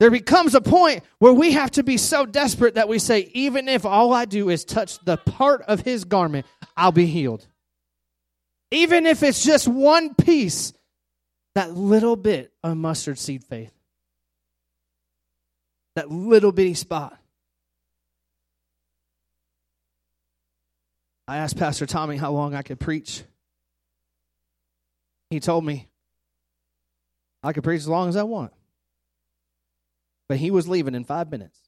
There 0.00 0.10
becomes 0.10 0.54
a 0.54 0.60
point 0.60 1.02
where 1.18 1.32
we 1.32 1.52
have 1.52 1.72
to 1.72 1.82
be 1.82 1.96
so 1.96 2.24
desperate 2.24 2.76
that 2.76 2.88
we 2.88 3.00
say, 3.00 3.30
even 3.34 3.68
if 3.68 3.84
all 3.84 4.12
I 4.12 4.26
do 4.26 4.48
is 4.48 4.64
touch 4.64 4.98
the 5.04 5.16
part 5.16 5.62
of 5.62 5.80
his 5.80 6.04
garment, 6.04 6.46
I'll 6.76 6.92
be 6.92 7.06
healed. 7.06 7.46
Even 8.70 9.06
if 9.06 9.22
it's 9.22 9.42
just 9.42 9.66
one 9.66 10.14
piece, 10.14 10.72
that 11.56 11.74
little 11.74 12.14
bit 12.14 12.52
of 12.62 12.76
mustard 12.76 13.18
seed 13.18 13.42
faith, 13.42 13.72
that 15.96 16.10
little 16.10 16.52
bitty 16.52 16.74
spot. 16.74 17.17
I 21.28 21.36
asked 21.36 21.58
Pastor 21.58 21.84
Tommy 21.84 22.16
how 22.16 22.32
long 22.32 22.54
I 22.54 22.62
could 22.62 22.80
preach. 22.80 23.22
He 25.28 25.40
told 25.40 25.62
me 25.62 25.86
I 27.42 27.52
could 27.52 27.62
preach 27.62 27.80
as 27.80 27.88
long 27.88 28.08
as 28.08 28.16
I 28.16 28.22
want. 28.22 28.52
But 30.26 30.38
he 30.38 30.50
was 30.50 30.66
leaving 30.66 30.94
in 30.94 31.04
five 31.04 31.30
minutes. 31.30 31.58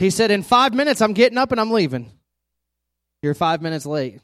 He 0.00 0.10
said, 0.10 0.32
In 0.32 0.42
five 0.42 0.74
minutes, 0.74 1.00
I'm 1.00 1.12
getting 1.12 1.38
up 1.38 1.52
and 1.52 1.60
I'm 1.60 1.70
leaving. 1.70 2.10
You're 3.22 3.34
five 3.34 3.62
minutes 3.62 3.86
late. 3.86 4.20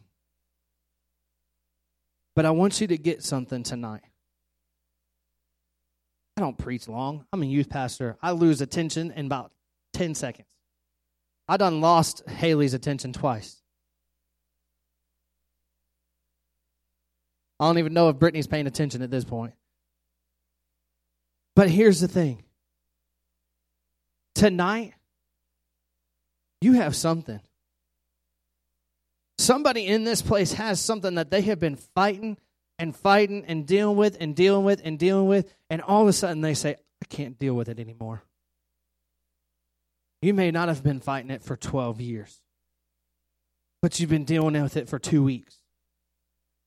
But 2.35 2.45
I 2.45 2.51
want 2.51 2.81
you 2.81 2.89
to 2.89 2.99
get 2.99 3.23
something 3.23 3.63
tonight. 3.63 4.03
I 6.37 6.41
don't 6.41 6.59
preach 6.59 6.89
long. 6.89 7.25
I'm 7.33 7.43
a 7.43 7.47
youth 7.47 7.69
pastor. 7.69 8.17
I 8.21 8.33
lose 8.33 8.61
attention 8.61 9.13
in 9.13 9.27
about 9.27 9.53
10 9.93 10.15
seconds. 10.17 10.49
I 11.49 11.57
done 11.57 11.81
lost 11.81 12.29
Haley's 12.29 12.75
attention 12.75 13.13
twice. 13.13 13.63
I 17.61 17.67
don't 17.67 17.79
even 17.79 17.93
know 17.93 18.09
if 18.09 18.19
Brittany's 18.19 18.47
paying 18.47 18.67
attention 18.67 19.03
at 19.03 19.11
this 19.11 19.25
point. 19.25 19.53
But 21.55 21.69
here's 21.69 22.01
the 22.01 22.09
thing 22.09 22.43
tonight, 24.35 24.95
you 26.61 26.73
have 26.75 26.97
something. 26.97 27.41
Somebody 29.39 29.87
in 29.87 30.05
this 30.05 30.23
place 30.23 30.53
has 30.53 30.81
something 30.81 31.17
that 31.17 31.31
they 31.31 31.43
have 31.43 31.59
been 31.59 31.77
fighting 31.77 32.37
and 32.79 32.97
fighting 32.97 33.45
and 33.47 33.67
dealing 33.67 33.97
with 33.97 34.17
and 34.21 34.35
dealing 34.35 34.65
with 34.65 34.81
and 34.85 34.99
dealing 34.99 35.27
with, 35.27 35.53
and 35.69 35.83
all 35.83 36.03
of 36.03 36.09
a 36.09 36.13
sudden 36.13 36.41
they 36.41 36.55
say, 36.55 36.77
I 37.03 37.07
can't 37.09 37.39
deal 37.39 37.55
with 37.55 37.69
it 37.69 37.79
anymore. 37.79 38.23
You 40.23 40.33
may 40.33 40.53
not 40.53 40.69
have 40.69 40.85
been 40.85 41.01
fighting 41.01 41.31
it 41.31 41.43
for 41.43 41.57
12 41.57 42.01
years, 42.01 42.41
but 43.83 43.99
you've 43.99 44.09
been 44.09 44.25
dealing 44.25 44.63
with 44.63 44.77
it 44.77 44.89
for 44.89 45.01
two 45.01 45.25
weeks. 45.25 45.59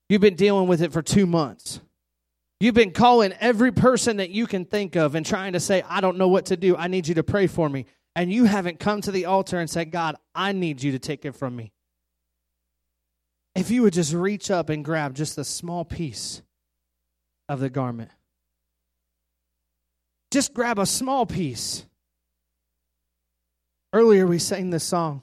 You've 0.09 0.21
been 0.21 0.35
dealing 0.35 0.67
with 0.67 0.81
it 0.81 0.91
for 0.91 1.01
two 1.01 1.25
months. 1.25 1.79
You've 2.59 2.75
been 2.75 2.91
calling 2.91 3.33
every 3.39 3.71
person 3.71 4.17
that 4.17 4.29
you 4.29 4.45
can 4.45 4.65
think 4.65 4.95
of 4.95 5.15
and 5.15 5.25
trying 5.25 5.53
to 5.53 5.59
say, 5.59 5.83
I 5.87 6.01
don't 6.01 6.17
know 6.17 6.27
what 6.27 6.47
to 6.47 6.57
do. 6.57 6.75
I 6.75 6.87
need 6.87 7.07
you 7.07 7.15
to 7.15 7.23
pray 7.23 7.47
for 7.47 7.67
me. 7.67 7.85
And 8.15 8.31
you 8.31 8.45
haven't 8.45 8.79
come 8.79 9.01
to 9.01 9.11
the 9.11 9.25
altar 9.25 9.59
and 9.59 9.69
said, 9.69 9.91
God, 9.91 10.15
I 10.33 10.51
need 10.51 10.83
you 10.83 10.91
to 10.91 10.99
take 10.99 11.25
it 11.25 11.33
from 11.33 11.55
me. 11.55 11.73
If 13.55 13.71
you 13.71 13.81
would 13.83 13.93
just 13.93 14.13
reach 14.13 14.51
up 14.51 14.69
and 14.69 14.83
grab 14.83 15.15
just 15.15 15.37
a 15.37 15.43
small 15.43 15.85
piece 15.85 16.41
of 17.47 17.59
the 17.59 17.69
garment, 17.69 18.11
just 20.31 20.53
grab 20.53 20.77
a 20.77 20.85
small 20.85 21.25
piece. 21.25 21.85
Earlier, 23.95 24.27
we 24.27 24.39
sang 24.39 24.71
this 24.71 24.83
song, 24.83 25.21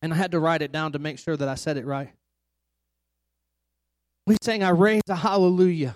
and 0.00 0.10
I 0.10 0.16
had 0.16 0.30
to 0.30 0.40
write 0.40 0.62
it 0.62 0.72
down 0.72 0.92
to 0.92 0.98
make 0.98 1.18
sure 1.18 1.36
that 1.36 1.48
I 1.48 1.54
said 1.54 1.76
it 1.76 1.84
right. 1.84 2.08
We 4.26 4.38
sang, 4.40 4.62
I 4.62 4.70
raise 4.70 5.02
a 5.06 5.14
hallelujah 5.14 5.94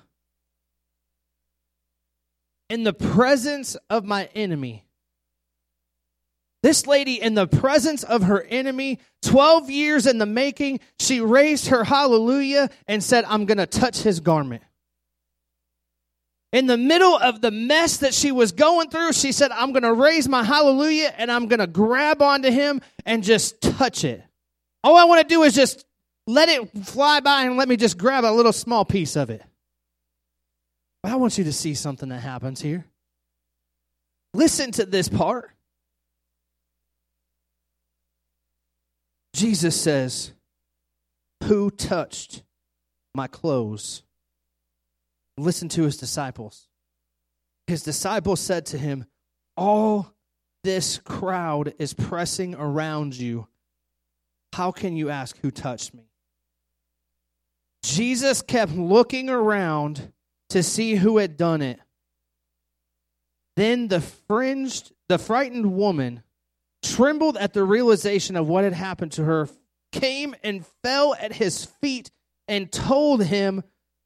in 2.68 2.84
the 2.84 2.92
presence 2.92 3.74
of 3.88 4.04
my 4.04 4.28
enemy. 4.34 4.84
This 6.62 6.86
lady, 6.86 7.18
in 7.22 7.32
the 7.32 7.46
presence 7.46 8.02
of 8.02 8.24
her 8.24 8.42
enemy, 8.42 8.98
12 9.22 9.70
years 9.70 10.06
in 10.06 10.18
the 10.18 10.26
making, 10.26 10.80
she 10.98 11.22
raised 11.22 11.68
her 11.68 11.84
hallelujah 11.84 12.68
and 12.86 13.02
said, 13.02 13.24
I'm 13.24 13.46
going 13.46 13.56
to 13.56 13.66
touch 13.66 14.00
his 14.00 14.20
garment. 14.20 14.62
In 16.52 16.66
the 16.66 16.76
middle 16.76 17.16
of 17.16 17.40
the 17.40 17.50
mess 17.50 17.98
that 17.98 18.12
she 18.12 18.30
was 18.30 18.52
going 18.52 18.90
through, 18.90 19.14
she 19.14 19.32
said, 19.32 19.50
I'm 19.52 19.72
going 19.72 19.84
to 19.84 19.94
raise 19.94 20.28
my 20.28 20.44
hallelujah 20.44 21.12
and 21.16 21.32
I'm 21.32 21.48
going 21.48 21.60
to 21.60 21.66
grab 21.66 22.20
onto 22.20 22.50
him 22.50 22.82
and 23.06 23.24
just 23.24 23.62
touch 23.62 24.04
it. 24.04 24.22
All 24.84 24.96
I 24.96 25.04
want 25.04 25.26
to 25.26 25.34
do 25.34 25.44
is 25.44 25.54
just 25.54 25.86
let 26.26 26.50
it 26.50 26.70
fly 26.84 27.20
by 27.20 27.44
and 27.44 27.56
let 27.56 27.68
me 27.68 27.76
just 27.76 27.96
grab 27.96 28.24
a 28.24 28.32
little 28.32 28.52
small 28.52 28.84
piece 28.84 29.16
of 29.16 29.30
it. 29.30 29.42
But 31.02 31.12
I 31.12 31.16
want 31.16 31.38
you 31.38 31.44
to 31.44 31.52
see 31.52 31.74
something 31.74 32.10
that 32.10 32.20
happens 32.20 32.60
here. 32.60 32.84
Listen 34.34 34.70
to 34.72 34.84
this 34.84 35.08
part. 35.08 35.50
Jesus 39.34 39.80
says, 39.80 40.32
Who 41.44 41.70
touched 41.70 42.42
my 43.14 43.26
clothes? 43.26 44.02
Listen 45.38 45.68
to 45.70 45.82
his 45.84 45.96
disciples. 45.96 46.68
His 47.66 47.82
disciples 47.82 48.40
said 48.40 48.66
to 48.66 48.78
him, 48.78 49.06
All 49.56 50.12
this 50.64 50.98
crowd 50.98 51.74
is 51.78 51.94
pressing 51.94 52.54
around 52.54 53.16
you. 53.16 53.46
How 54.52 54.70
can 54.70 54.96
you 54.96 55.10
ask 55.10 55.36
who 55.38 55.50
touched 55.50 55.94
me? 55.94 56.10
Jesus 57.84 58.42
kept 58.42 58.72
looking 58.72 59.28
around 59.30 60.12
to 60.50 60.62
see 60.62 60.94
who 60.94 61.18
had 61.18 61.36
done 61.36 61.62
it. 61.62 61.80
Then 63.56 63.88
the 63.88 64.00
fringed, 64.00 64.92
the 65.08 65.18
frightened 65.18 65.74
woman 65.74 66.22
trembled 66.82 67.36
at 67.36 67.54
the 67.54 67.64
realization 67.64 68.36
of 68.36 68.48
what 68.48 68.64
had 68.64 68.72
happened 68.72 69.12
to 69.12 69.24
her, 69.24 69.48
came 69.92 70.34
and 70.42 70.66
fell 70.82 71.14
at 71.14 71.32
his 71.32 71.64
feet 71.64 72.10
and 72.48 72.70
told 72.70 73.22
him 73.24 73.62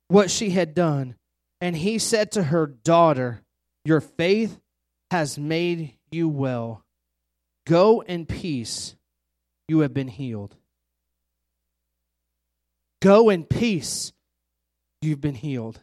what 0.08 0.30
she 0.30 0.50
had 0.50 0.74
done. 0.74 1.16
And 1.60 1.76
he 1.76 1.98
said 1.98 2.32
to 2.32 2.42
her, 2.42 2.66
Daughter, 2.66 3.42
your 3.84 4.00
faith 4.00 4.58
has 5.10 5.38
made 5.38 5.94
you 6.10 6.28
well. 6.28 6.84
Go 7.66 8.00
in 8.00 8.26
peace. 8.26 8.94
You 9.68 9.80
have 9.80 9.94
been 9.94 10.08
healed. 10.08 10.54
Go 13.02 13.30
in 13.30 13.44
peace. 13.44 14.12
You've 15.02 15.20
been 15.20 15.34
healed 15.34 15.80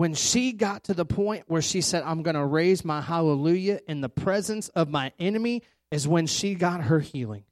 when 0.00 0.14
she 0.14 0.52
got 0.52 0.84
to 0.84 0.94
the 0.94 1.04
point 1.04 1.44
where 1.46 1.60
she 1.60 1.82
said, 1.82 2.02
I'm 2.04 2.22
going 2.22 2.34
to 2.34 2.42
raise 2.42 2.86
my 2.86 3.02
hallelujah 3.02 3.80
in 3.86 4.00
the 4.00 4.08
presence 4.08 4.70
of 4.70 4.88
my 4.88 5.12
enemy, 5.18 5.62
is 5.90 6.08
when 6.08 6.26
she 6.26 6.54
got 6.54 6.84
her 6.84 7.00
healing. 7.00 7.44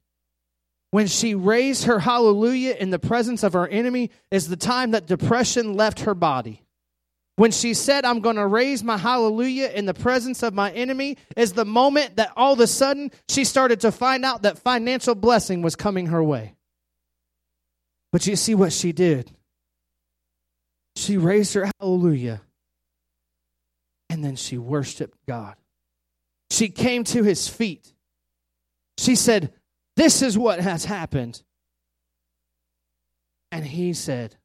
When 0.91 1.07
she 1.07 1.35
raised 1.35 1.83
her 1.83 1.99
hallelujah 1.99 2.75
in 2.79 2.89
the 2.89 2.99
presence 2.99 3.43
of 3.43 3.53
her 3.53 3.67
enemy, 3.67 4.09
is 4.31 4.47
the 4.47 4.57
time 4.57 4.91
that 4.91 5.05
depression 5.05 5.75
left 5.75 6.01
her 6.01 6.15
body. 6.15 6.63
When 7.35 7.51
she 7.51 7.73
said, 7.73 8.03
I'm 8.03 8.19
going 8.19 8.35
to 8.35 8.45
raise 8.45 8.83
my 8.83 8.97
hallelujah 8.97 9.69
in 9.69 9.85
the 9.85 9.93
presence 9.93 10.43
of 10.43 10.53
my 10.53 10.71
enemy, 10.71 11.17
is 11.37 11.53
the 11.53 11.63
moment 11.63 12.17
that 12.17 12.33
all 12.35 12.53
of 12.53 12.59
a 12.59 12.67
sudden 12.67 13.11
she 13.29 13.45
started 13.45 13.81
to 13.81 13.91
find 13.91 14.25
out 14.25 14.41
that 14.41 14.57
financial 14.57 15.15
blessing 15.15 15.61
was 15.61 15.75
coming 15.75 16.07
her 16.07 16.23
way. 16.23 16.55
But 18.11 18.27
you 18.27 18.35
see 18.35 18.55
what 18.55 18.73
she 18.73 18.91
did? 18.91 19.31
She 20.95 21.17
raised 21.17 21.53
her 21.53 21.69
hallelujah. 21.79 22.41
And 24.09 24.25
then 24.25 24.35
she 24.35 24.57
worshiped 24.57 25.17
God. 25.27 25.55
She 26.51 26.69
came 26.69 27.03
to 27.05 27.23
his 27.23 27.47
feet. 27.47 27.93
She 28.97 29.15
said, 29.15 29.53
This 29.99 30.21
is 30.21 30.37
what 30.37 30.61
has 30.61 30.85
happened. 30.85 31.43
And 33.51 33.65
he 33.65 33.91
said, 33.91 34.37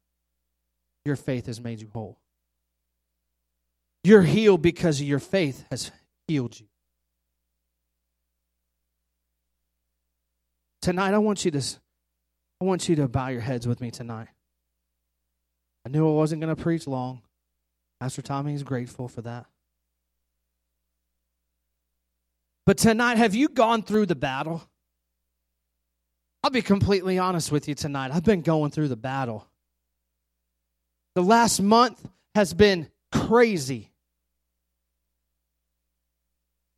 Your 1.05 1.15
faith 1.15 1.47
has 1.47 1.61
made 1.61 1.81
you 1.81 1.89
whole. 1.93 2.19
You're 4.03 4.23
healed 4.23 4.63
because 4.63 5.01
your 5.01 5.21
faith 5.21 5.65
has 5.71 5.93
healed 6.27 6.59
you. 6.59 6.67
Tonight 10.83 11.15
I 11.15 11.19
want 11.19 11.45
you 11.45 11.53
to 11.53 11.63
I 12.61 12.65
want 12.65 12.89
you 12.89 12.97
to 12.97 13.07
bow 13.07 13.29
your 13.29 13.41
heads 13.41 13.65
with 13.65 13.81
me 13.81 13.93
tonight. 13.93 14.31
I 15.87 15.89
knew 15.89 16.05
I 16.05 16.15
wasn't 16.15 16.41
going 16.43 16.55
to 16.55 16.61
preach 16.61 16.89
long. 16.89 17.23
Pastor 18.01 18.23
Tommy 18.23 18.55
is 18.55 18.65
grateful 18.65 19.07
for 19.07 19.23
that. 19.23 19.47
But 22.67 22.77
tonight, 22.77 23.19
have 23.19 23.37
you 23.37 23.49
gone 23.49 23.85
through 23.85 24.07
the 24.07 24.17
battle? 24.17 24.69
I'll 26.45 26.51
be 26.51 26.61
completely 26.61 27.19
honest 27.19 27.51
with 27.51 27.69
you 27.69 27.75
tonight. 27.75 28.11
I've 28.13 28.23
been 28.23 28.43
going 28.43 28.71
through 28.71 28.89
the 28.89 28.97
battle. 28.97 29.49
The 31.15 31.23
last 31.23 31.63
month 31.63 32.07
has 32.35 32.53
been 32.53 32.91
crazy. 33.11 33.91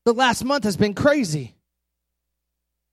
The 0.05 0.15
last 0.15 0.45
month 0.45 0.63
has 0.63 0.77
been 0.77 0.95
crazy. 0.95 1.57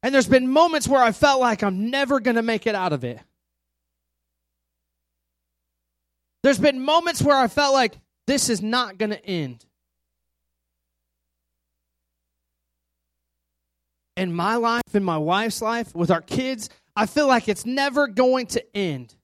And 0.01 0.15
there's 0.15 0.27
been 0.27 0.47
moments 0.47 0.87
where 0.87 1.03
I 1.03 1.11
felt 1.11 1.39
like 1.39 1.61
I'm 1.61 1.91
never 1.91 2.19
going 2.19 2.37
to 2.37 2.41
make 2.41 2.65
it 2.65 2.73
out 2.73 2.91
of 2.91 3.03
it. 3.03 3.19
There's 6.41 6.59
been 6.59 6.83
moments 6.83 7.21
where 7.21 7.37
I 7.37 7.49
felt 7.49 7.75
like 7.75 7.99
this 8.25 8.49
is 8.49 8.63
not 8.63 8.97
going 8.97 9.11
to 9.11 9.23
end. 9.23 9.63
In 14.15 14.33
my 14.33 14.55
life, 14.55 14.83
in 14.93 15.03
my 15.03 15.17
wife's 15.17 15.61
life, 15.61 15.95
with 15.95 16.11
our 16.11 16.21
kids, 16.21 16.69
I 16.95 17.05
feel 17.05 17.27
like 17.27 17.47
it's 17.47 17.65
never 17.65 18.07
going 18.07 18.47
to 18.47 18.77
end. 18.77 19.15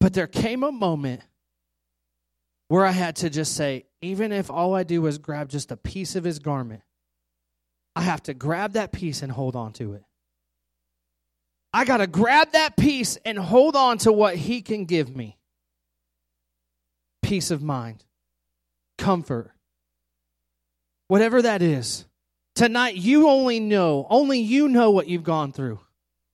But 0.00 0.14
there 0.14 0.26
came 0.26 0.62
a 0.62 0.72
moment 0.72 1.22
where 2.68 2.84
I 2.84 2.92
had 2.92 3.16
to 3.16 3.30
just 3.30 3.54
say, 3.54 3.86
even 4.00 4.32
if 4.32 4.50
all 4.50 4.74
I 4.74 4.82
do 4.82 5.06
is 5.06 5.18
grab 5.18 5.48
just 5.48 5.70
a 5.70 5.76
piece 5.76 6.16
of 6.16 6.24
his 6.24 6.38
garment, 6.38 6.82
I 7.94 8.02
have 8.02 8.22
to 8.24 8.34
grab 8.34 8.72
that 8.72 8.92
piece 8.92 9.22
and 9.22 9.30
hold 9.32 9.56
on 9.56 9.72
to 9.74 9.94
it. 9.94 10.04
I 11.72 11.84
got 11.84 11.98
to 11.98 12.06
grab 12.06 12.52
that 12.52 12.76
piece 12.76 13.16
and 13.24 13.38
hold 13.38 13.76
on 13.76 13.98
to 13.98 14.12
what 14.12 14.36
he 14.36 14.62
can 14.62 14.86
give 14.86 15.14
me 15.14 15.36
peace 17.22 17.50
of 17.50 17.62
mind, 17.62 18.04
comfort, 18.98 19.50
whatever 21.08 21.42
that 21.42 21.62
is. 21.62 22.04
Tonight, 22.54 22.96
you 22.96 23.28
only 23.28 23.60
know, 23.60 24.06
only 24.08 24.40
you 24.40 24.68
know 24.68 24.90
what 24.90 25.08
you've 25.08 25.22
gone 25.22 25.52
through. 25.52 25.80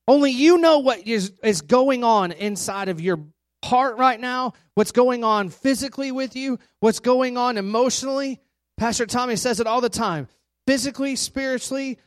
Only 0.07 0.31
you 0.31 0.59
know 0.59 0.79
what 0.79 1.07
is, 1.07 1.33
is 1.43 1.63
going 1.63 2.05
on 2.05 2.33
inside 2.33 2.89
of 2.89 3.01
your 3.01 3.21
heart 3.65 3.97
right 3.97 4.19
now, 4.19 4.53
what's 4.75 4.93
going 4.93 5.25
on 5.25 5.49
physically 5.49 6.13
with 6.13 6.37
you, 6.37 6.59
what's 6.81 7.01
going 7.01 7.37
on 7.37 7.59
emotionally. 7.59 8.41
Pastor 8.77 9.07
Tommy 9.07 9.37
says 9.37 9.61
it 9.61 9.67
all 9.67 9.81
the 9.81 9.89
time 9.89 10.29
physically, 10.67 11.17
spiritually, 11.17 11.99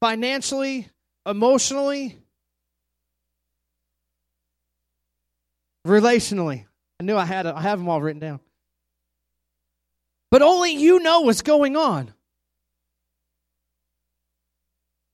financially, 0.00 0.88
emotionally, 1.24 2.18
relationally. 5.86 6.66
I 7.00 7.04
knew 7.04 7.16
I 7.16 7.24
had. 7.24 7.46
I 7.46 7.60
have 7.62 7.78
them 7.78 7.88
all 7.88 8.00
written 8.00 8.20
down. 8.20 8.40
But 10.36 10.42
only 10.42 10.72
you 10.74 10.98
know 10.98 11.22
what's 11.22 11.40
going 11.40 11.76
on. 11.76 12.12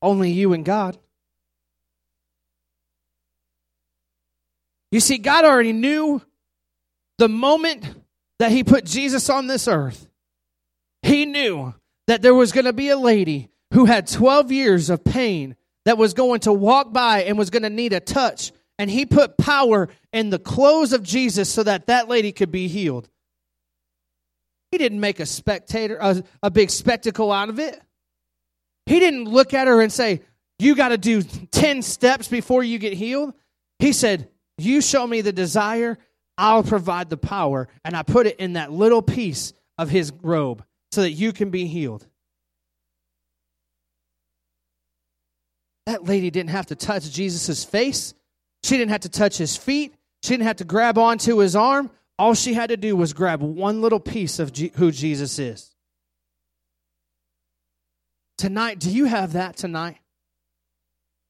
Only 0.03 0.33
you 0.33 0.53
and 0.53 0.65
God. 0.65 0.99
You 4.91 4.99
see, 4.99 5.19
God 5.19 5.45
already 5.45 5.73
knew 5.73 6.23
the 7.19 7.29
moment 7.29 7.85
that 8.41 8.51
He 8.51 8.65
put 8.65 8.85
Jesus 8.85 9.31
on 9.31 9.47
this 9.47 9.69
earth. 9.69 10.09
He 11.03 11.25
knew 11.25 11.73
that 12.09 12.23
there 12.23 12.35
was 12.35 12.51
going 12.51 12.65
to 12.65 12.73
be 12.73 12.89
a 12.89 12.99
lady 12.99 13.49
who 13.75 13.85
had 13.85 14.09
12 14.09 14.51
years 14.51 14.91
of 14.91 15.05
pain 15.05 15.55
that 15.85 15.97
was 15.97 16.15
going 16.15 16.41
to 16.41 16.53
walk 16.53 16.93
by 16.93 17.23
and 17.23 17.39
was 17.39 17.51
going 17.51 17.63
to 17.63 17.71
need 17.71 17.93
a 17.93 18.01
touch. 18.01 18.51
And 18.77 18.91
He 18.91 19.07
put 19.07 19.39
power 19.39 19.89
in 20.13 20.31
the 20.31 20.41
clothes 20.41 20.93
of 20.93 21.05
Jesus 21.05 21.49
so 21.49 21.63
that 21.63 21.87
that 21.87 22.09
lady 22.09 22.33
could 22.33 22.51
be 22.51 22.67
healed. 22.67 23.09
He 24.73 24.79
didn't 24.79 24.99
make 24.99 25.21
a 25.21 25.27
spectator, 25.27 25.99
a, 26.01 26.25
a 26.43 26.51
big 26.51 26.71
spectacle 26.71 27.31
out 27.31 27.49
of 27.49 27.61
it. 27.61 27.81
He 28.87 28.99
didn't 28.99 29.27
look 29.27 29.55
at 29.55 29.69
her 29.69 29.81
and 29.81 29.93
say, 29.93 30.23
You 30.59 30.75
got 30.75 30.89
to 30.89 30.99
do 30.99 31.23
10 31.23 31.83
steps 31.83 32.27
before 32.27 32.65
you 32.65 32.79
get 32.81 32.95
healed. 32.95 33.35
He 33.79 33.93
said, 33.93 34.29
you 34.59 34.81
show 34.81 35.07
me 35.07 35.21
the 35.21 35.33
desire, 35.33 35.99
I'll 36.39 36.63
provide 36.63 37.11
the 37.11 37.17
power. 37.17 37.69
And 37.85 37.97
I 37.97 38.03
put 38.03 38.27
it 38.27 38.37
in 38.39 38.55
that 38.55 38.73
little 38.73 39.03
piece 39.03 39.53
of 39.79 39.91
his 39.91 40.13
robe 40.23 40.65
so 40.93 41.03
that 41.03 41.13
you 41.13 41.33
can 41.33 41.51
be 41.51 41.67
healed. 41.67 42.07
That 45.87 46.05
lady 46.05 46.31
didn't 46.31 46.51
have 46.51 46.67
to 46.67 46.77
touch 46.77 47.11
Jesus' 47.11 47.65
face. 47.65 48.15
She 48.63 48.77
didn't 48.77 48.93
have 48.93 49.01
to 49.01 49.09
touch 49.09 49.37
his 49.37 49.57
feet. 49.57 49.95
She 50.23 50.31
didn't 50.31 50.47
have 50.47 50.57
to 50.57 50.65
grab 50.65 50.97
onto 50.97 51.39
his 51.39 51.57
arm. 51.57 51.91
All 52.19 52.35
she 52.35 52.55
had 52.55 52.69
to 52.69 52.77
do 52.77 52.97
was 52.97 53.13
grab 53.13 53.43
one 53.43 53.81
little 53.81 54.01
piece 54.01 54.39
of 54.39 54.53
G- 54.53 54.73
who 54.77 54.93
Jesus 54.93 55.39
is. 55.39 55.75
Tonight, 58.39 58.79
do 58.79 58.91
you 58.91 59.05
have 59.05 59.35
that 59.35 59.57
tonight? 59.57 59.99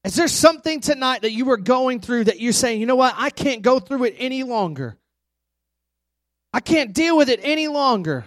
Is 0.03 0.15
there 0.15 0.27
something 0.27 0.81
tonight 0.81 1.21
that 1.21 1.31
you 1.31 1.45
were 1.45 1.57
going 1.57 1.99
through 1.99 2.25
that 2.25 2.39
you're 2.39 2.51
saying, 2.51 2.79
you 2.79 2.85
know 2.85 2.95
what, 2.95 3.15
I 3.17 3.29
can't 3.29 3.61
go 3.61 3.79
through 3.79 4.05
it 4.05 4.15
any 4.17 4.43
longer? 4.43 4.97
I 6.51 6.59
can't 6.59 6.93
deal 6.93 7.17
with 7.17 7.29
it 7.29 7.39
any 7.41 7.67
longer. 7.67 8.25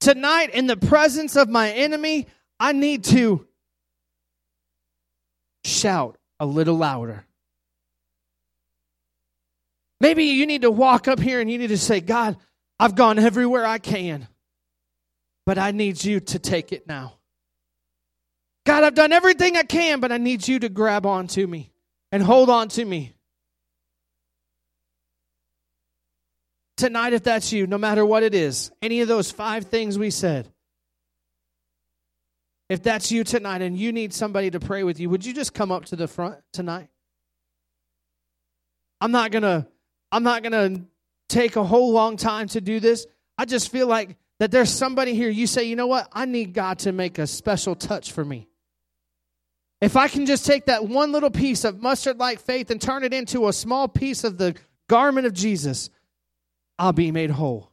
Tonight, 0.00 0.50
in 0.50 0.66
the 0.66 0.76
presence 0.76 1.34
of 1.34 1.48
my 1.48 1.70
enemy, 1.70 2.26
I 2.60 2.72
need 2.72 3.04
to 3.04 3.46
shout 5.64 6.18
a 6.38 6.46
little 6.46 6.76
louder. 6.76 7.24
Maybe 10.00 10.24
you 10.24 10.46
need 10.46 10.62
to 10.62 10.70
walk 10.70 11.08
up 11.08 11.18
here 11.18 11.40
and 11.40 11.50
you 11.50 11.58
need 11.58 11.68
to 11.68 11.78
say, 11.78 12.00
God, 12.00 12.36
I've 12.78 12.94
gone 12.94 13.18
everywhere 13.18 13.66
I 13.66 13.78
can, 13.78 14.28
but 15.44 15.58
I 15.58 15.72
need 15.72 16.02
you 16.04 16.20
to 16.20 16.38
take 16.38 16.72
it 16.72 16.86
now. 16.86 17.14
God, 18.64 18.84
I've 18.84 18.94
done 18.94 19.12
everything 19.12 19.56
I 19.56 19.62
can, 19.62 20.00
but 20.00 20.12
I 20.12 20.18
need 20.18 20.46
you 20.46 20.58
to 20.60 20.68
grab 20.68 21.06
on 21.06 21.26
to 21.28 21.46
me 21.46 21.72
and 22.12 22.22
hold 22.22 22.50
on 22.50 22.68
to 22.68 22.84
me. 22.84 23.14
Tonight, 26.76 27.12
if 27.12 27.24
that's 27.24 27.52
you, 27.52 27.66
no 27.66 27.78
matter 27.78 28.06
what 28.06 28.22
it 28.22 28.34
is, 28.34 28.70
any 28.80 29.00
of 29.00 29.08
those 29.08 29.32
five 29.32 29.64
things 29.64 29.98
we 29.98 30.10
said, 30.10 30.48
if 32.68 32.82
that's 32.82 33.10
you 33.10 33.24
tonight 33.24 33.62
and 33.62 33.76
you 33.76 33.90
need 33.90 34.12
somebody 34.12 34.50
to 34.50 34.60
pray 34.60 34.84
with 34.84 35.00
you, 35.00 35.10
would 35.10 35.24
you 35.26 35.32
just 35.32 35.54
come 35.54 35.72
up 35.72 35.86
to 35.86 35.96
the 35.96 36.06
front 36.06 36.36
tonight? 36.52 36.88
I'm 39.00 39.10
not 39.10 39.30
going 39.30 39.42
to 39.42 39.66
I'm 40.10 40.22
not 40.22 40.42
going 40.42 40.52
to 40.52 40.82
take 41.28 41.56
a 41.56 41.64
whole 41.64 41.92
long 41.92 42.16
time 42.16 42.48
to 42.48 42.60
do 42.60 42.80
this. 42.80 43.06
I 43.36 43.44
just 43.44 43.70
feel 43.70 43.86
like 43.86 44.16
that 44.38 44.50
there's 44.50 44.70
somebody 44.70 45.14
here 45.14 45.28
you 45.28 45.46
say, 45.46 45.64
"You 45.64 45.76
know 45.76 45.86
what? 45.86 46.08
I 46.12 46.24
need 46.24 46.54
God 46.54 46.78
to 46.80 46.92
make 46.92 47.18
a 47.18 47.26
special 47.26 47.74
touch 47.74 48.12
for 48.12 48.24
me." 48.24 48.48
If 49.80 49.96
I 49.96 50.08
can 50.08 50.26
just 50.26 50.44
take 50.44 50.66
that 50.66 50.88
one 50.88 51.12
little 51.12 51.30
piece 51.30 51.64
of 51.64 51.80
mustard 51.80 52.18
like 52.18 52.40
faith 52.40 52.70
and 52.70 52.80
turn 52.80 53.04
it 53.04 53.14
into 53.14 53.46
a 53.46 53.52
small 53.52 53.86
piece 53.86 54.24
of 54.24 54.38
the 54.38 54.56
garment 54.88 55.26
of 55.26 55.32
Jesus, 55.32 55.90
I'll 56.78 56.92
be 56.92 57.12
made 57.12 57.30
whole. 57.30 57.70